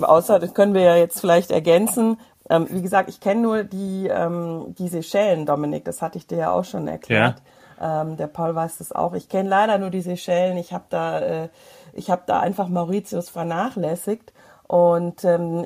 außer, 0.00 0.38
das 0.40 0.54
können 0.54 0.74
wir 0.74 0.82
ja 0.82 0.96
jetzt 0.96 1.20
vielleicht 1.20 1.52
ergänzen. 1.52 2.16
Ähm, 2.48 2.66
wie 2.70 2.82
gesagt, 2.82 3.08
ich 3.08 3.20
kenne 3.20 3.40
nur 3.40 3.62
die, 3.62 4.08
ähm, 4.08 4.74
die 4.76 4.88
Seychellen, 4.88 5.46
Dominik. 5.46 5.84
Das 5.84 6.02
hatte 6.02 6.18
ich 6.18 6.26
dir 6.26 6.38
ja 6.38 6.50
auch 6.50 6.64
schon 6.64 6.88
erklärt. 6.88 7.40
Ja. 7.80 8.02
Ähm, 8.02 8.16
der 8.16 8.26
Paul 8.26 8.54
weiß 8.56 8.78
das 8.78 8.90
auch. 8.90 9.14
Ich 9.14 9.28
kenne 9.28 9.48
leider 9.48 9.78
nur 9.78 9.90
die 9.90 10.00
Seychellen. 10.00 10.58
Ich 10.58 10.72
habe 10.72 10.84
da, 10.90 11.20
äh, 11.20 11.48
ich 11.92 12.10
habe 12.10 12.22
da 12.26 12.40
einfach 12.40 12.68
Mauritius 12.68 13.28
vernachlässigt. 13.30 14.32
Und 14.66 15.24
ähm, 15.24 15.64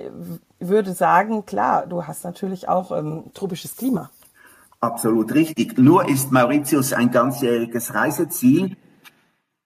würde 0.68 0.92
sagen, 0.92 1.46
klar, 1.46 1.86
du 1.86 2.06
hast 2.06 2.24
natürlich 2.24 2.68
auch 2.68 2.96
ähm, 2.96 3.24
tropisches 3.34 3.76
Klima. 3.76 4.10
Absolut 4.80 5.32
richtig. 5.32 5.78
Nur 5.78 6.08
ist 6.08 6.30
Mauritius 6.30 6.92
ein 6.92 7.10
ganzjähriges 7.10 7.94
Reiseziel. 7.94 8.76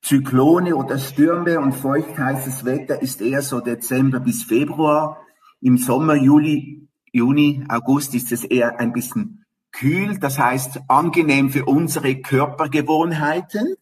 Zyklone 0.01 0.77
oder 0.77 0.99
Stürme 0.99 1.59
und 1.59 1.73
feuchtheißes 1.73 2.65
Wetter 2.65 3.03
ist 3.03 3.21
eher 3.21 3.43
so 3.43 3.61
Dezember 3.61 4.21
bis 4.21 4.45
Februar. 4.45 5.19
Im 5.61 5.77
Sommer, 5.77 6.15
Juli, 6.15 6.89
Juni, 7.13 7.65
August 7.69 8.15
ist 8.15 8.31
es 8.31 8.45
eher 8.45 8.79
ein 8.79 8.93
bisschen 8.93 9.45
kühl, 9.73 10.19
das 10.19 10.39
heißt 10.39 10.83
angenehm 10.89 11.51
für 11.51 11.65
unsere 11.65 12.17
Körpergewohnheiten. 12.17 13.75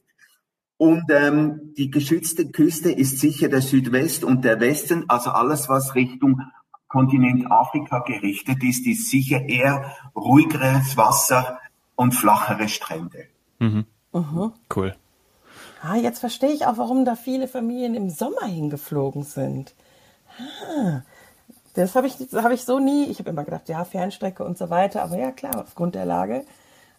Und 0.78 1.04
ähm, 1.10 1.72
die 1.76 1.90
geschützte 1.90 2.50
Küste 2.50 2.90
ist 2.90 3.18
sicher 3.18 3.48
der 3.48 3.62
Südwest 3.62 4.24
und 4.24 4.44
der 4.44 4.60
Westen, 4.60 5.04
also 5.08 5.30
alles, 5.30 5.68
was 5.68 5.94
Richtung 5.94 6.40
Kontinent 6.96 7.52
Afrika 7.52 7.98
gerichtet 7.98 8.64
ist, 8.64 8.86
ist 8.86 9.10
sicher 9.10 9.42
eher 9.42 9.92
ruhigeres 10.16 10.96
Wasser 10.96 11.58
und 11.94 12.12
flachere 12.12 12.70
Strände. 12.70 13.26
Mhm. 13.58 13.84
Mhm. 14.14 14.52
Cool. 14.74 14.96
Ah, 15.82 15.96
jetzt 15.96 16.20
verstehe 16.20 16.52
ich 16.52 16.64
auch, 16.64 16.78
warum 16.78 17.04
da 17.04 17.14
viele 17.14 17.48
Familien 17.48 17.94
im 17.94 18.08
Sommer 18.08 18.46
hingeflogen 18.46 19.24
sind. 19.24 19.74
Ah, 20.38 21.02
das 21.74 21.94
habe 21.96 22.06
ich, 22.06 22.14
hab 22.32 22.50
ich 22.50 22.64
so 22.64 22.78
nie. 22.78 23.04
Ich 23.10 23.18
habe 23.18 23.28
immer 23.28 23.44
gedacht, 23.44 23.68
ja, 23.68 23.84
Fernstrecke 23.84 24.42
und 24.42 24.56
so 24.56 24.70
weiter. 24.70 25.02
Aber 25.02 25.18
ja, 25.18 25.32
klar, 25.32 25.64
aufgrund 25.64 25.96
der 25.96 26.06
Lage 26.06 26.46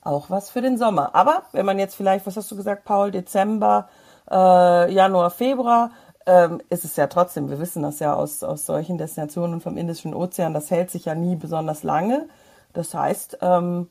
auch 0.04 0.30
was 0.30 0.52
für 0.52 0.62
den 0.62 0.78
Sommer. 0.78 1.16
Aber 1.16 1.42
wenn 1.54 1.66
man 1.66 1.80
jetzt 1.80 1.96
vielleicht, 1.96 2.28
was 2.28 2.38
hast 2.38 2.52
du 2.52 2.56
gesagt, 2.56 2.86
Paul, 2.86 3.10
Dezember, 3.10 3.90
äh, 4.30 4.94
Januar, 4.94 5.32
Februar, 5.32 5.90
ähm, 6.28 6.62
ist 6.70 6.86
es 6.86 6.96
ja 6.98 7.08
trotzdem, 7.08 7.50
wir 7.50 7.60
wissen 7.60 7.82
das 7.82 8.00
ja 8.00 8.14
aus, 8.14 8.44
aus 8.44 8.66
solchen 8.66 8.98
Destinationen 8.98 9.62
vom 9.62 9.78
Indischen 9.78 10.14
Ozean, 10.14 10.54
das 10.54 10.70
hält 10.70 10.92
sich 10.92 11.06
ja 11.06 11.16
nie 11.16 11.36
besonders 11.36 11.84
lange. 11.84 12.28
Das 12.74 12.94
heißt, 12.94 13.40
ähm, 13.42 13.90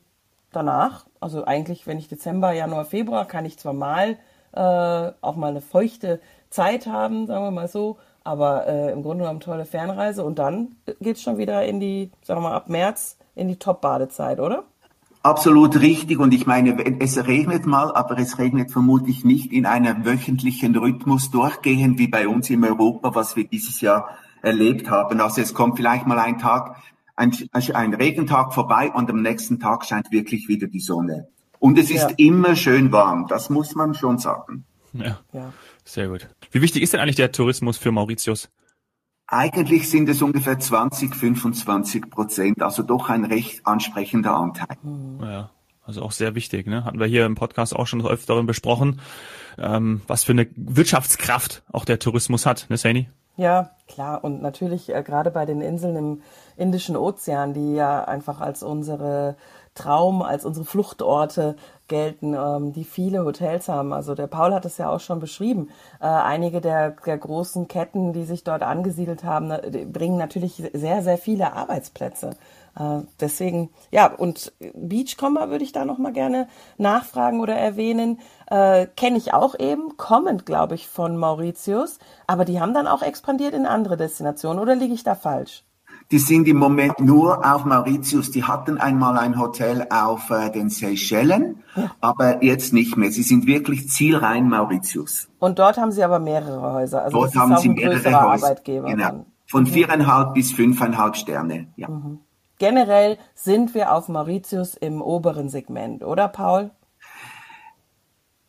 danach, 0.51 1.07
also 1.19 1.43
eigentlich, 1.45 1.87
wenn 1.87 1.97
ich 1.97 2.07
Dezember, 2.07 2.53
Januar, 2.53 2.85
Februar, 2.85 3.25
kann 3.25 3.45
ich 3.45 3.57
zwar 3.57 3.73
mal 3.73 4.17
äh, 4.53 5.11
auch 5.21 5.35
mal 5.35 5.47
eine 5.47 5.61
feuchte 5.61 6.21
Zeit 6.49 6.85
haben, 6.85 7.27
sagen 7.27 7.43
wir 7.43 7.51
mal 7.51 7.67
so, 7.67 7.97
aber 8.23 8.67
äh, 8.67 8.91
im 8.91 9.03
Grunde 9.03 9.23
genommen 9.23 9.39
tolle 9.39 9.65
Fernreise 9.65 10.23
und 10.23 10.39
dann 10.39 10.75
geht 11.01 11.17
es 11.17 11.23
schon 11.23 11.37
wieder 11.37 11.65
in 11.65 11.79
die, 11.79 12.11
sagen 12.23 12.41
wir 12.41 12.49
mal, 12.49 12.55
ab 12.55 12.69
März 12.69 13.17
in 13.35 13.47
die 13.47 13.57
Top-Badezeit, 13.57 14.39
oder? 14.39 14.63
Absolut 15.23 15.79
richtig. 15.81 16.19
Und 16.19 16.33
ich 16.33 16.45
meine, 16.45 16.77
es 16.99 17.17
regnet 17.27 17.65
mal, 17.65 17.93
aber 17.93 18.17
es 18.17 18.37
regnet 18.37 18.71
vermutlich 18.71 19.25
nicht 19.25 19.51
in 19.51 19.65
einem 19.65 20.05
wöchentlichen 20.05 20.75
Rhythmus 20.75 21.31
durchgehend 21.31 21.99
wie 21.99 22.07
bei 22.07 22.27
uns 22.27 22.49
in 22.49 22.63
Europa, 22.63 23.13
was 23.13 23.35
wir 23.35 23.45
dieses 23.45 23.81
Jahr 23.81 24.09
erlebt 24.41 24.89
haben. 24.89 25.19
Also 25.19 25.41
es 25.41 25.53
kommt 25.53 25.77
vielleicht 25.77 26.07
mal 26.07 26.19
ein 26.19 26.37
Tag, 26.37 26.77
ein, 27.15 27.35
ein 27.51 27.93
Regentag 27.93 28.53
vorbei 28.53 28.91
und 28.93 29.09
am 29.09 29.21
nächsten 29.21 29.59
Tag 29.59 29.85
scheint 29.85 30.11
wirklich 30.11 30.47
wieder 30.47 30.67
die 30.67 30.79
Sonne. 30.79 31.27
Und 31.59 31.77
es 31.77 31.89
ist 31.89 32.11
ja. 32.11 32.15
immer 32.17 32.55
schön 32.55 32.91
warm. 32.91 33.27
Das 33.27 33.49
muss 33.49 33.75
man 33.75 33.95
schon 33.95 34.19
sagen. 34.19 34.63
Ja. 34.93 35.19
ja. 35.33 35.53
Sehr 35.83 36.07
gut. 36.07 36.27
Wie 36.51 36.61
wichtig 36.61 36.83
ist 36.83 36.93
denn 36.93 36.99
eigentlich 36.99 37.15
der 37.15 37.31
Tourismus 37.31 37.77
für 37.77 37.91
Mauritius? 37.91 38.49
Eigentlich 39.27 39.89
sind 39.89 40.07
es 40.07 40.21
ungefähr 40.21 40.57
20, 40.57 41.13
25 41.13 42.09
Prozent, 42.09 42.61
also 42.61 42.81
doch 42.81 43.09
ein 43.09 43.25
recht 43.25 43.67
ansprechender 43.67 44.33
Anteil. 44.33 44.77
Ja, 45.21 45.49
also 45.85 46.01
auch 46.01 46.13
sehr 46.13 46.33
wichtig. 46.33 46.65
Ne? 46.65 46.85
Hatten 46.85 46.99
wir 46.99 47.07
hier 47.07 47.25
im 47.25 47.35
Podcast 47.35 47.75
auch 47.75 47.87
schon 47.87 48.05
öfter 48.05 48.41
besprochen, 48.43 49.01
ähm, 49.57 50.01
was 50.07 50.23
für 50.23 50.31
eine 50.31 50.47
Wirtschaftskraft 50.55 51.63
auch 51.71 51.83
der 51.83 51.99
Tourismus 51.99 52.45
hat, 52.45 52.67
ne 52.69 52.77
Sani? 52.77 53.09
Ja, 53.35 53.71
klar. 53.87 54.23
Und 54.23 54.41
natürlich 54.41 54.93
äh, 54.93 55.03
gerade 55.03 55.29
bei 55.29 55.45
den 55.45 55.61
Inseln 55.61 55.95
im 55.95 56.21
Indischen 56.55 56.95
Ozean, 56.95 57.53
die 57.53 57.75
ja 57.75 58.05
einfach 58.05 58.39
als 58.39 58.63
unsere 58.63 59.35
Traum, 59.77 60.21
als 60.21 60.43
unsere 60.43 60.65
Fluchtorte 60.65 61.55
gelten, 61.87 62.33
ähm, 62.33 62.73
die 62.73 62.83
viele 62.83 63.23
Hotels 63.23 63.69
haben. 63.69 63.93
Also 63.93 64.15
der 64.15 64.27
Paul 64.27 64.53
hat 64.53 64.65
es 64.65 64.77
ja 64.77 64.89
auch 64.89 64.99
schon 64.99 65.19
beschrieben. 65.19 65.69
Äh, 66.01 66.07
einige 66.07 66.61
der, 66.61 66.91
der 66.91 67.17
großen 67.17 67.67
Ketten, 67.67 68.13
die 68.13 68.25
sich 68.25 68.43
dort 68.43 68.63
angesiedelt 68.63 69.23
haben, 69.23 69.53
bringen 69.91 70.17
natürlich 70.17 70.61
sehr, 70.73 71.01
sehr 71.01 71.17
viele 71.17 71.53
Arbeitsplätze. 71.53 72.31
Äh, 72.77 73.01
deswegen, 73.19 73.69
ja, 73.91 74.13
und 74.13 74.53
Beachcomber 74.73 75.49
würde 75.49 75.63
ich 75.63 75.71
da 75.71 75.85
nochmal 75.85 76.13
gerne 76.13 76.47
nachfragen 76.77 77.39
oder 77.39 77.55
erwähnen. 77.55 78.19
Äh, 78.47 78.87
Kenne 78.95 79.17
ich 79.17 79.33
auch 79.33 79.57
eben, 79.57 79.97
kommend, 79.97 80.45
glaube 80.45 80.75
ich, 80.75 80.87
von 80.87 81.17
Mauritius. 81.17 81.99
Aber 82.27 82.45
die 82.45 82.59
haben 82.59 82.73
dann 82.73 82.87
auch 82.87 83.01
expandiert 83.01 83.53
in 83.53 83.65
andere 83.65 83.97
Destinationen 83.97 84.59
oder 84.59 84.75
liege 84.75 84.93
ich 84.93 85.03
da 85.03 85.15
falsch? 85.15 85.63
Die 86.11 86.19
sind 86.19 86.47
im 86.47 86.57
Moment 86.57 86.99
nur 86.99 87.45
auf 87.45 87.65
Mauritius. 87.65 88.31
Die 88.31 88.43
hatten 88.45 88.77
einmal 88.77 89.17
ein 89.17 89.37
Hotel 89.37 89.87
auf 89.89 90.29
äh, 90.29 90.49
den 90.49 90.69
Seychellen, 90.69 91.63
ja. 91.75 91.91
aber 91.99 92.43
jetzt 92.43 92.71
nicht 92.71 92.95
mehr. 92.95 93.11
Sie 93.11 93.23
sind 93.23 93.45
wirklich 93.45 93.89
zielrein 93.89 94.47
Mauritius. 94.47 95.27
Und 95.39 95.59
dort 95.59 95.77
haben 95.77 95.91
Sie 95.91 96.03
aber 96.03 96.19
mehrere 96.19 96.61
Häuser. 96.73 97.03
Also 97.03 97.19
dort 97.19 97.35
haben 97.35 97.57
Sie 97.57 97.69
mehrere 97.69 98.05
Häuser. 98.05 98.21
Arbeitgeber 98.21 98.89
genau. 98.89 99.25
Von 99.47 99.63
mhm. 99.63 99.67
viereinhalb 99.67 100.33
bis 100.33 100.53
fünfeinhalb 100.53 101.17
Sterne. 101.17 101.67
Ja. 101.75 101.89
Mhm. 101.89 102.19
Generell 102.57 103.17
sind 103.35 103.75
wir 103.75 103.93
auf 103.93 104.07
Mauritius 104.07 104.75
im 104.75 105.01
oberen 105.01 105.49
Segment, 105.49 106.03
oder 106.03 106.27
Paul? 106.27 106.71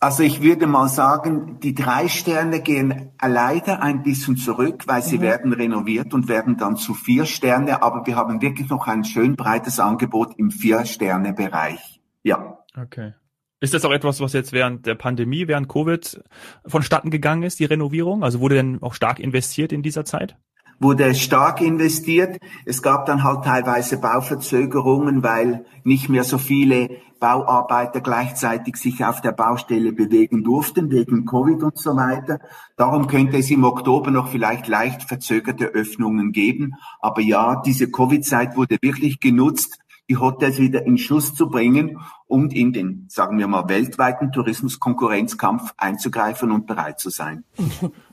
Also 0.00 0.22
ich 0.22 0.42
würde 0.42 0.68
mal 0.68 0.88
sagen, 0.88 1.58
die 1.60 1.74
drei 1.74 2.06
Sterne 2.06 2.62
gehen 2.62 3.10
leider 3.20 3.82
ein 3.82 4.04
bisschen 4.04 4.36
zurück, 4.36 4.84
weil 4.86 5.02
sie 5.02 5.18
mhm. 5.18 5.22
werden 5.22 5.52
renoviert 5.52 6.14
und 6.14 6.28
werden 6.28 6.56
dann 6.56 6.76
zu 6.76 6.94
vier 6.94 7.26
Sterne. 7.26 7.82
Aber 7.82 8.06
wir 8.06 8.14
haben 8.14 8.40
wirklich 8.40 8.68
noch 8.70 8.86
ein 8.86 9.02
schön 9.02 9.34
breites 9.34 9.80
Angebot 9.80 10.38
im 10.38 10.52
Vier-Sterne-Bereich. 10.52 12.00
Ja. 12.22 12.58
Okay. 12.80 13.14
Ist 13.60 13.74
das 13.74 13.84
auch 13.84 13.90
etwas, 13.90 14.20
was 14.20 14.34
jetzt 14.34 14.52
während 14.52 14.86
der 14.86 14.94
Pandemie, 14.94 15.48
während 15.48 15.68
Covid 15.68 16.22
vonstatten 16.64 17.10
gegangen 17.10 17.42
ist, 17.42 17.58
die 17.58 17.64
Renovierung? 17.64 18.22
Also 18.22 18.38
wurde 18.38 18.54
denn 18.54 18.80
auch 18.80 18.94
stark 18.94 19.18
investiert 19.18 19.72
in 19.72 19.82
dieser 19.82 20.04
Zeit? 20.04 20.36
Wurde 20.80 21.14
stark 21.14 21.60
investiert. 21.60 22.38
Es 22.64 22.82
gab 22.82 23.06
dann 23.06 23.24
halt 23.24 23.44
teilweise 23.44 23.98
Bauverzögerungen, 23.98 25.22
weil 25.22 25.64
nicht 25.84 26.08
mehr 26.08 26.24
so 26.24 26.38
viele 26.38 26.88
Bauarbeiter 27.20 28.00
gleichzeitig 28.00 28.76
sich 28.76 29.04
auf 29.04 29.20
der 29.20 29.32
Baustelle 29.32 29.92
bewegen 29.92 30.44
durften, 30.44 30.90
wegen 30.90 31.26
Covid 31.26 31.62
und 31.62 31.78
so 31.78 31.96
weiter. 31.96 32.38
Darum 32.76 33.08
könnte 33.08 33.38
es 33.38 33.50
im 33.50 33.64
Oktober 33.64 34.10
noch 34.10 34.28
vielleicht 34.28 34.68
leicht 34.68 35.02
verzögerte 35.02 35.66
Öffnungen 35.66 36.32
geben. 36.32 36.74
Aber 37.00 37.20
ja, 37.20 37.60
diese 37.64 37.90
Covid-Zeit 37.90 38.56
wurde 38.56 38.78
wirklich 38.80 39.18
genutzt, 39.20 39.78
die 40.08 40.16
Hotels 40.16 40.58
wieder 40.58 40.86
in 40.86 40.96
Schuss 40.96 41.34
zu 41.34 41.50
bringen 41.50 42.00
und 42.26 42.54
in 42.54 42.72
den, 42.72 43.06
sagen 43.08 43.38
wir 43.38 43.46
mal, 43.46 43.68
weltweiten 43.68 44.32
Tourismuskonkurrenzkampf 44.32 45.74
einzugreifen 45.76 46.50
und 46.50 46.66
bereit 46.66 46.98
zu 46.98 47.10
sein. 47.10 47.44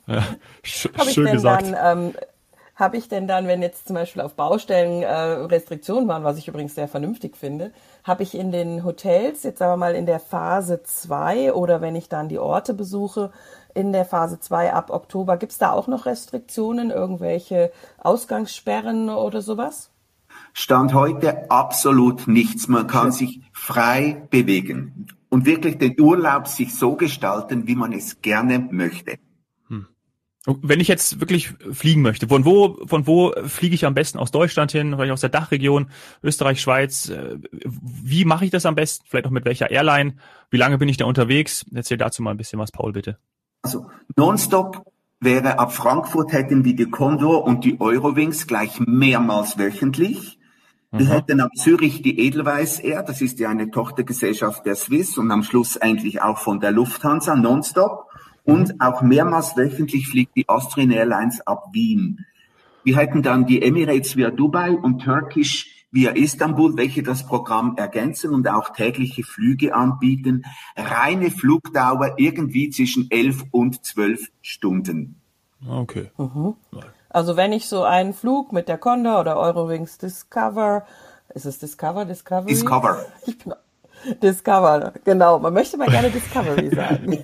Ja, 0.08 0.24
sch 0.64 0.90
schön 1.08 1.32
gesagt. 1.32 1.72
Dann, 1.72 2.00
ähm, 2.08 2.14
habe 2.76 2.98
ich 2.98 3.08
denn 3.08 3.28
dann, 3.28 3.48
wenn 3.48 3.62
jetzt 3.62 3.88
zum 3.88 3.96
Beispiel 3.96 4.22
auf 4.22 4.36
Baustellen 4.36 5.02
äh, 5.02 5.14
Restriktionen 5.14 6.08
waren, 6.10 6.24
was 6.24 6.38
ich 6.38 6.48
übrigens 6.48 6.76
sehr 6.76 6.90
vernünftig 6.90 7.38
finde, 7.38 7.72
habe 8.04 8.24
ich 8.24 8.36
in 8.36 8.52
den 8.52 8.84
Hotels, 8.84 9.44
jetzt 9.44 9.60
sagen 9.60 9.74
wir 9.74 9.78
mal 9.78 9.96
in 9.96 10.06
der 10.06 10.20
Phase 10.20 10.84
2 10.84 11.54
oder 11.54 11.80
wenn 11.80 11.96
ich 11.96 12.10
dann 12.10 12.28
die 12.28 12.40
Orte 12.40 12.74
besuche, 12.74 13.32
in 13.74 13.94
der 13.94 14.06
Phase 14.06 14.40
2 14.40 14.74
ab 14.74 14.90
Oktober, 14.90 15.38
gibt 15.38 15.54
es 15.54 15.58
da 15.58 15.72
auch 15.72 15.88
noch 15.88 16.06
Restriktionen, 16.06 16.92
irgendwelche 16.92 17.72
Ausgangssperren 17.98 19.10
oder 19.10 19.42
sowas? 19.42 19.92
Stand 20.54 20.94
heute 20.94 21.50
absolut 21.50 22.28
nichts. 22.28 22.68
Man 22.68 22.88
kann 22.88 23.12
sich 23.12 23.42
frei 23.54 24.28
bewegen 24.30 25.08
und 25.30 25.46
wirklich 25.46 25.78
den 25.78 26.00
Urlaub 26.00 26.48
sich 26.48 26.76
so 26.76 26.96
gestalten, 26.96 27.68
wie 27.68 27.76
man 27.76 27.94
es 27.94 28.22
gerne 28.22 28.60
möchte. 28.60 29.18
Wenn 30.46 30.80
ich 30.80 30.88
jetzt 30.88 31.20
wirklich 31.20 31.54
fliegen 31.72 32.04
möchte, 32.04 32.28
von 32.28 32.46
wo, 32.46 32.86
von 32.86 33.08
wo 33.08 33.34
fliege 33.48 33.74
ich 33.74 33.86
am 33.86 33.96
besten 33.96 34.20
aus 34.20 34.30
Deutschland 34.32 34.72
hin, 34.72 34.94
vielleicht 34.96 35.12
aus 35.12 35.22
der 35.22 35.30
Dachregion, 35.30 35.90
Österreich, 36.22 36.62
Schweiz? 36.62 37.10
Äh, 37.10 37.38
wie 37.52 38.26
mache 38.26 38.46
ich 38.46 38.52
das 38.52 38.66
am 38.68 38.76
besten? 38.76 39.06
Vielleicht 39.08 39.26
auch 39.26 39.32
mit 39.32 39.46
welcher 39.46 39.72
Airline? 39.72 40.14
Wie 40.52 40.58
lange 40.58 40.78
bin 40.78 40.88
ich 40.88 40.98
da 40.98 41.06
unterwegs? 41.06 41.66
Erzähl 41.74 41.98
dazu 41.98 42.22
mal 42.22 42.32
ein 42.32 42.38
bisschen 42.38 42.60
was, 42.60 42.72
Paul, 42.72 42.94
bitte. 42.94 43.18
Also 43.64 43.88
nonstop 44.16 44.86
wäre 45.20 45.58
ab 45.58 45.74
Frankfurt 45.74 46.32
hätten 46.32 46.64
wir 46.64 46.76
die 46.76 46.90
Condor 46.90 47.44
und 47.46 47.64
die 47.64 47.82
Eurowings 47.82 48.46
gleich 48.46 48.80
mehrmals 48.80 49.58
wöchentlich. 49.58 50.38
Wir 50.92 51.08
mhm. 51.08 51.12
hätten 51.12 51.40
ab 51.42 51.50
Zürich 51.56 52.02
die 52.02 52.20
Edelweiss 52.20 52.80
Air, 52.80 53.04
das 53.04 53.22
ist 53.22 53.40
ja 53.40 53.50
eine 53.50 53.72
Tochtergesellschaft 53.72 54.66
der 54.66 54.76
Swiss 54.76 55.18
und 55.18 55.32
am 55.32 55.44
Schluss 55.44 55.78
eigentlich 55.78 56.22
auch 56.22 56.38
von 56.38 56.60
der 56.60 56.72
Lufthansa 56.72 57.36
nonstop. 57.36 58.08
Und 58.46 58.80
auch 58.80 59.02
mehrmals 59.02 59.58
wöchentlich 59.58 60.08
fliegt 60.08 60.36
die 60.36 60.48
Austrian 60.48 60.92
Airlines 60.92 61.46
ab 61.46 61.66
Wien. 61.74 62.26
Wir 62.84 62.98
hätten 62.98 63.24
dann 63.24 63.48
die 63.48 63.62
Emirates 63.64 64.16
via 64.16 64.30
Dubai 64.30 64.72
und 64.72 65.00
Turkish 65.00 65.88
via 65.92 66.12
Istanbul, 66.12 66.78
welche 66.78 67.02
das 67.02 67.26
Programm 67.26 67.78
ergänzen 67.78 68.34
und 68.34 68.48
auch 68.48 68.70
tägliche 68.70 69.24
Flüge 69.24 69.74
anbieten. 69.74 70.44
Reine 70.78 71.32
Flugdauer 71.32 72.16
irgendwie 72.18 72.70
zwischen 72.70 73.10
elf 73.10 73.44
und 73.52 73.84
zwölf 73.84 74.30
Stunden. 74.42 75.20
Okay. 75.68 76.12
Mhm. 76.18 76.56
Also 77.10 77.38
wenn 77.38 77.54
ich 77.54 77.68
so 77.68 77.84
einen 77.84 78.14
Flug 78.14 78.52
mit 78.52 78.68
der 78.68 78.78
Condor 78.78 79.22
oder 79.22 79.38
Eurowings 79.38 79.98
Discover, 79.98 80.86
ist 81.34 81.46
es 81.46 81.60
Discover, 81.60 82.06
Discovery? 82.06 82.48
Discover. 82.48 83.06
Ich 83.26 83.38
bin 83.38 83.54
Discover, 84.22 84.94
genau. 85.04 85.40
Man 85.40 85.54
möchte 85.54 85.78
mal 85.78 85.88
gerne 85.88 86.10
Discovery 86.10 86.70
sagen. 86.76 87.20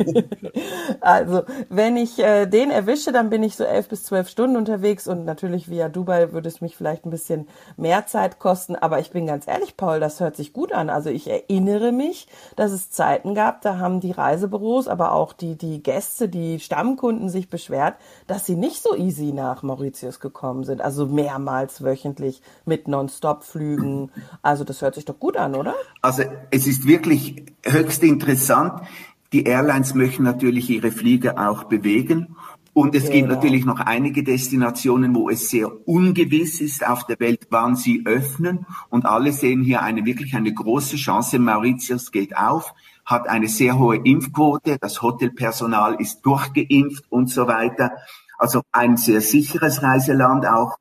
also, 1.01 1.43
wenn 1.69 1.97
ich 1.97 2.19
äh, 2.19 2.45
den 2.45 2.71
erwische, 2.71 3.11
dann 3.11 3.29
bin 3.29 3.43
ich 3.43 3.55
so 3.55 3.63
elf 3.63 3.87
bis 3.89 4.03
zwölf 4.03 4.29
Stunden 4.29 4.57
unterwegs 4.57 5.07
und 5.07 5.25
natürlich 5.25 5.69
via 5.69 5.89
Dubai 5.89 6.31
würde 6.31 6.47
es 6.47 6.61
mich 6.61 6.75
vielleicht 6.75 7.05
ein 7.05 7.11
bisschen 7.11 7.47
mehr 7.77 8.05
Zeit 8.07 8.39
kosten. 8.39 8.75
Aber 8.75 8.99
ich 8.99 9.11
bin 9.11 9.25
ganz 9.25 9.47
ehrlich, 9.47 9.77
Paul, 9.77 9.99
das 9.99 10.19
hört 10.19 10.35
sich 10.35 10.53
gut 10.53 10.73
an. 10.73 10.89
Also 10.89 11.09
ich 11.09 11.29
erinnere 11.29 11.91
mich, 11.91 12.27
dass 12.55 12.71
es 12.71 12.89
Zeiten 12.89 13.35
gab, 13.35 13.61
da 13.61 13.77
haben 13.77 13.99
die 13.99 14.11
Reisebüros, 14.11 14.87
aber 14.87 15.13
auch 15.13 15.33
die, 15.33 15.57
die 15.57 15.83
Gäste, 15.83 16.29
die 16.29 16.59
Stammkunden 16.59 17.29
sich 17.29 17.49
beschwert, 17.49 17.95
dass 18.27 18.45
sie 18.45 18.55
nicht 18.55 18.81
so 18.81 18.95
easy 18.95 19.33
nach 19.33 19.63
Mauritius 19.63 20.19
gekommen 20.19 20.63
sind. 20.63 20.81
Also 20.81 21.05
mehrmals 21.05 21.83
wöchentlich 21.83 22.41
mit 22.65 22.87
Non-Stop-Flügen. 22.87 24.11
Also 24.41 24.63
das 24.63 24.81
hört 24.81 24.95
sich 24.95 25.05
doch 25.05 25.19
gut 25.19 25.37
an, 25.37 25.55
oder? 25.55 25.75
Also 26.01 26.23
es 26.49 26.67
ist 26.67 26.70
wirklich 26.85 27.45
höchst 27.65 28.03
interessant. 28.03 28.81
Die 29.33 29.43
Airlines 29.43 29.93
möchten 29.93 30.23
natürlich 30.23 30.69
ihre 30.69 30.91
Flieger 30.91 31.49
auch 31.49 31.65
bewegen. 31.65 32.35
Und 32.73 32.95
es 32.95 33.03
genau. 33.03 33.15
gibt 33.15 33.29
natürlich 33.29 33.65
noch 33.65 33.79
einige 33.81 34.23
Destinationen, 34.23 35.13
wo 35.13 35.29
es 35.29 35.49
sehr 35.49 35.87
ungewiss 35.87 36.61
ist 36.61 36.87
auf 36.87 37.05
der 37.05 37.19
Welt, 37.19 37.47
wann 37.49 37.75
sie 37.75 38.03
öffnen. 38.05 38.65
Und 38.89 39.05
alle 39.05 39.33
sehen 39.33 39.61
hier 39.61 39.81
eine 39.83 40.05
wirklich 40.05 40.35
eine 40.35 40.53
große 40.53 40.95
Chance. 40.95 41.37
Mauritius 41.39 42.11
geht 42.11 42.35
auf, 42.37 42.73
hat 43.05 43.27
eine 43.27 43.49
sehr 43.49 43.77
hohe 43.77 43.97
Impfquote. 43.97 44.77
Das 44.79 45.01
Hotelpersonal 45.01 45.95
ist 45.99 46.21
durchgeimpft 46.21 47.05
und 47.09 47.29
so 47.29 47.47
weiter. 47.47 47.91
Also 48.37 48.61
ein 48.71 48.95
sehr 48.95 49.19
sicheres 49.19 49.83
Reiseland 49.83 50.45
auch. 50.45 50.77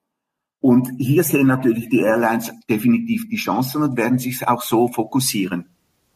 Und 0.61 0.91
hier 0.99 1.25
sehen 1.25 1.49
natürlich 1.49 1.89
die 1.89 2.01
Airlines 2.01 2.53
definitiv 2.69 3.29
die 3.29 3.37
Chancen 3.37 3.83
und 3.83 3.97
werden 3.97 4.19
sich 4.19 4.47
auch 4.47 4.63
so 4.63 4.89
fokussieren. 4.89 5.67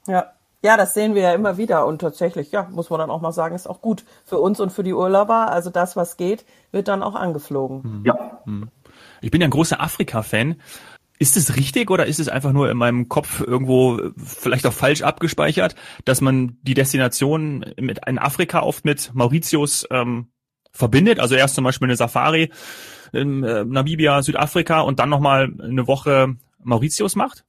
Ja. 0.06 0.32
Ja, 0.62 0.78
das 0.78 0.94
sehen 0.94 1.14
wir 1.14 1.20
ja 1.20 1.34
immer 1.34 1.58
wieder 1.58 1.84
und 1.84 2.00
tatsächlich, 2.00 2.50
ja, 2.50 2.66
muss 2.72 2.88
man 2.88 2.98
dann 2.98 3.10
auch 3.10 3.20
mal 3.20 3.32
sagen, 3.32 3.54
ist 3.54 3.66
auch 3.66 3.82
gut 3.82 4.06
für 4.24 4.38
uns 4.38 4.60
und 4.60 4.72
für 4.72 4.82
die 4.82 4.94
Urlauber. 4.94 5.50
Also 5.50 5.68
das, 5.68 5.94
was 5.94 6.16
geht, 6.16 6.46
wird 6.72 6.88
dann 6.88 7.02
auch 7.02 7.14
angeflogen. 7.14 7.82
Hm. 7.82 8.02
Ja. 8.06 8.40
Hm. 8.44 8.70
Ich 9.20 9.30
bin 9.30 9.42
ja 9.42 9.46
ein 9.46 9.50
großer 9.50 9.78
Afrika-Fan. 9.78 10.56
Ist 11.18 11.36
es 11.36 11.56
richtig 11.56 11.90
oder 11.90 12.06
ist 12.06 12.18
es 12.18 12.28
einfach 12.28 12.52
nur 12.52 12.70
in 12.70 12.78
meinem 12.78 13.10
Kopf 13.10 13.40
irgendwo 13.40 14.00
vielleicht 14.16 14.66
auch 14.66 14.72
falsch 14.72 15.02
abgespeichert, 15.02 15.74
dass 16.06 16.22
man 16.22 16.56
die 16.62 16.74
Destination 16.74 17.66
mit 17.78 18.00
in 18.06 18.18
Afrika 18.18 18.62
oft 18.62 18.86
mit 18.86 19.10
Mauritius 19.12 19.86
ähm, 19.90 20.28
verbindet? 20.72 21.20
Also 21.20 21.34
erst 21.34 21.56
zum 21.56 21.64
Beispiel 21.64 21.88
eine 21.88 21.96
Safari 21.96 22.50
in 23.12 23.44
äh, 23.44 23.66
Namibia, 23.66 24.22
Südafrika 24.22 24.80
und 24.80 24.98
dann 24.98 25.10
nochmal 25.10 25.52
eine 25.62 25.86
Woche 25.86 26.36
Mauritius 26.62 27.16
macht? 27.16 27.44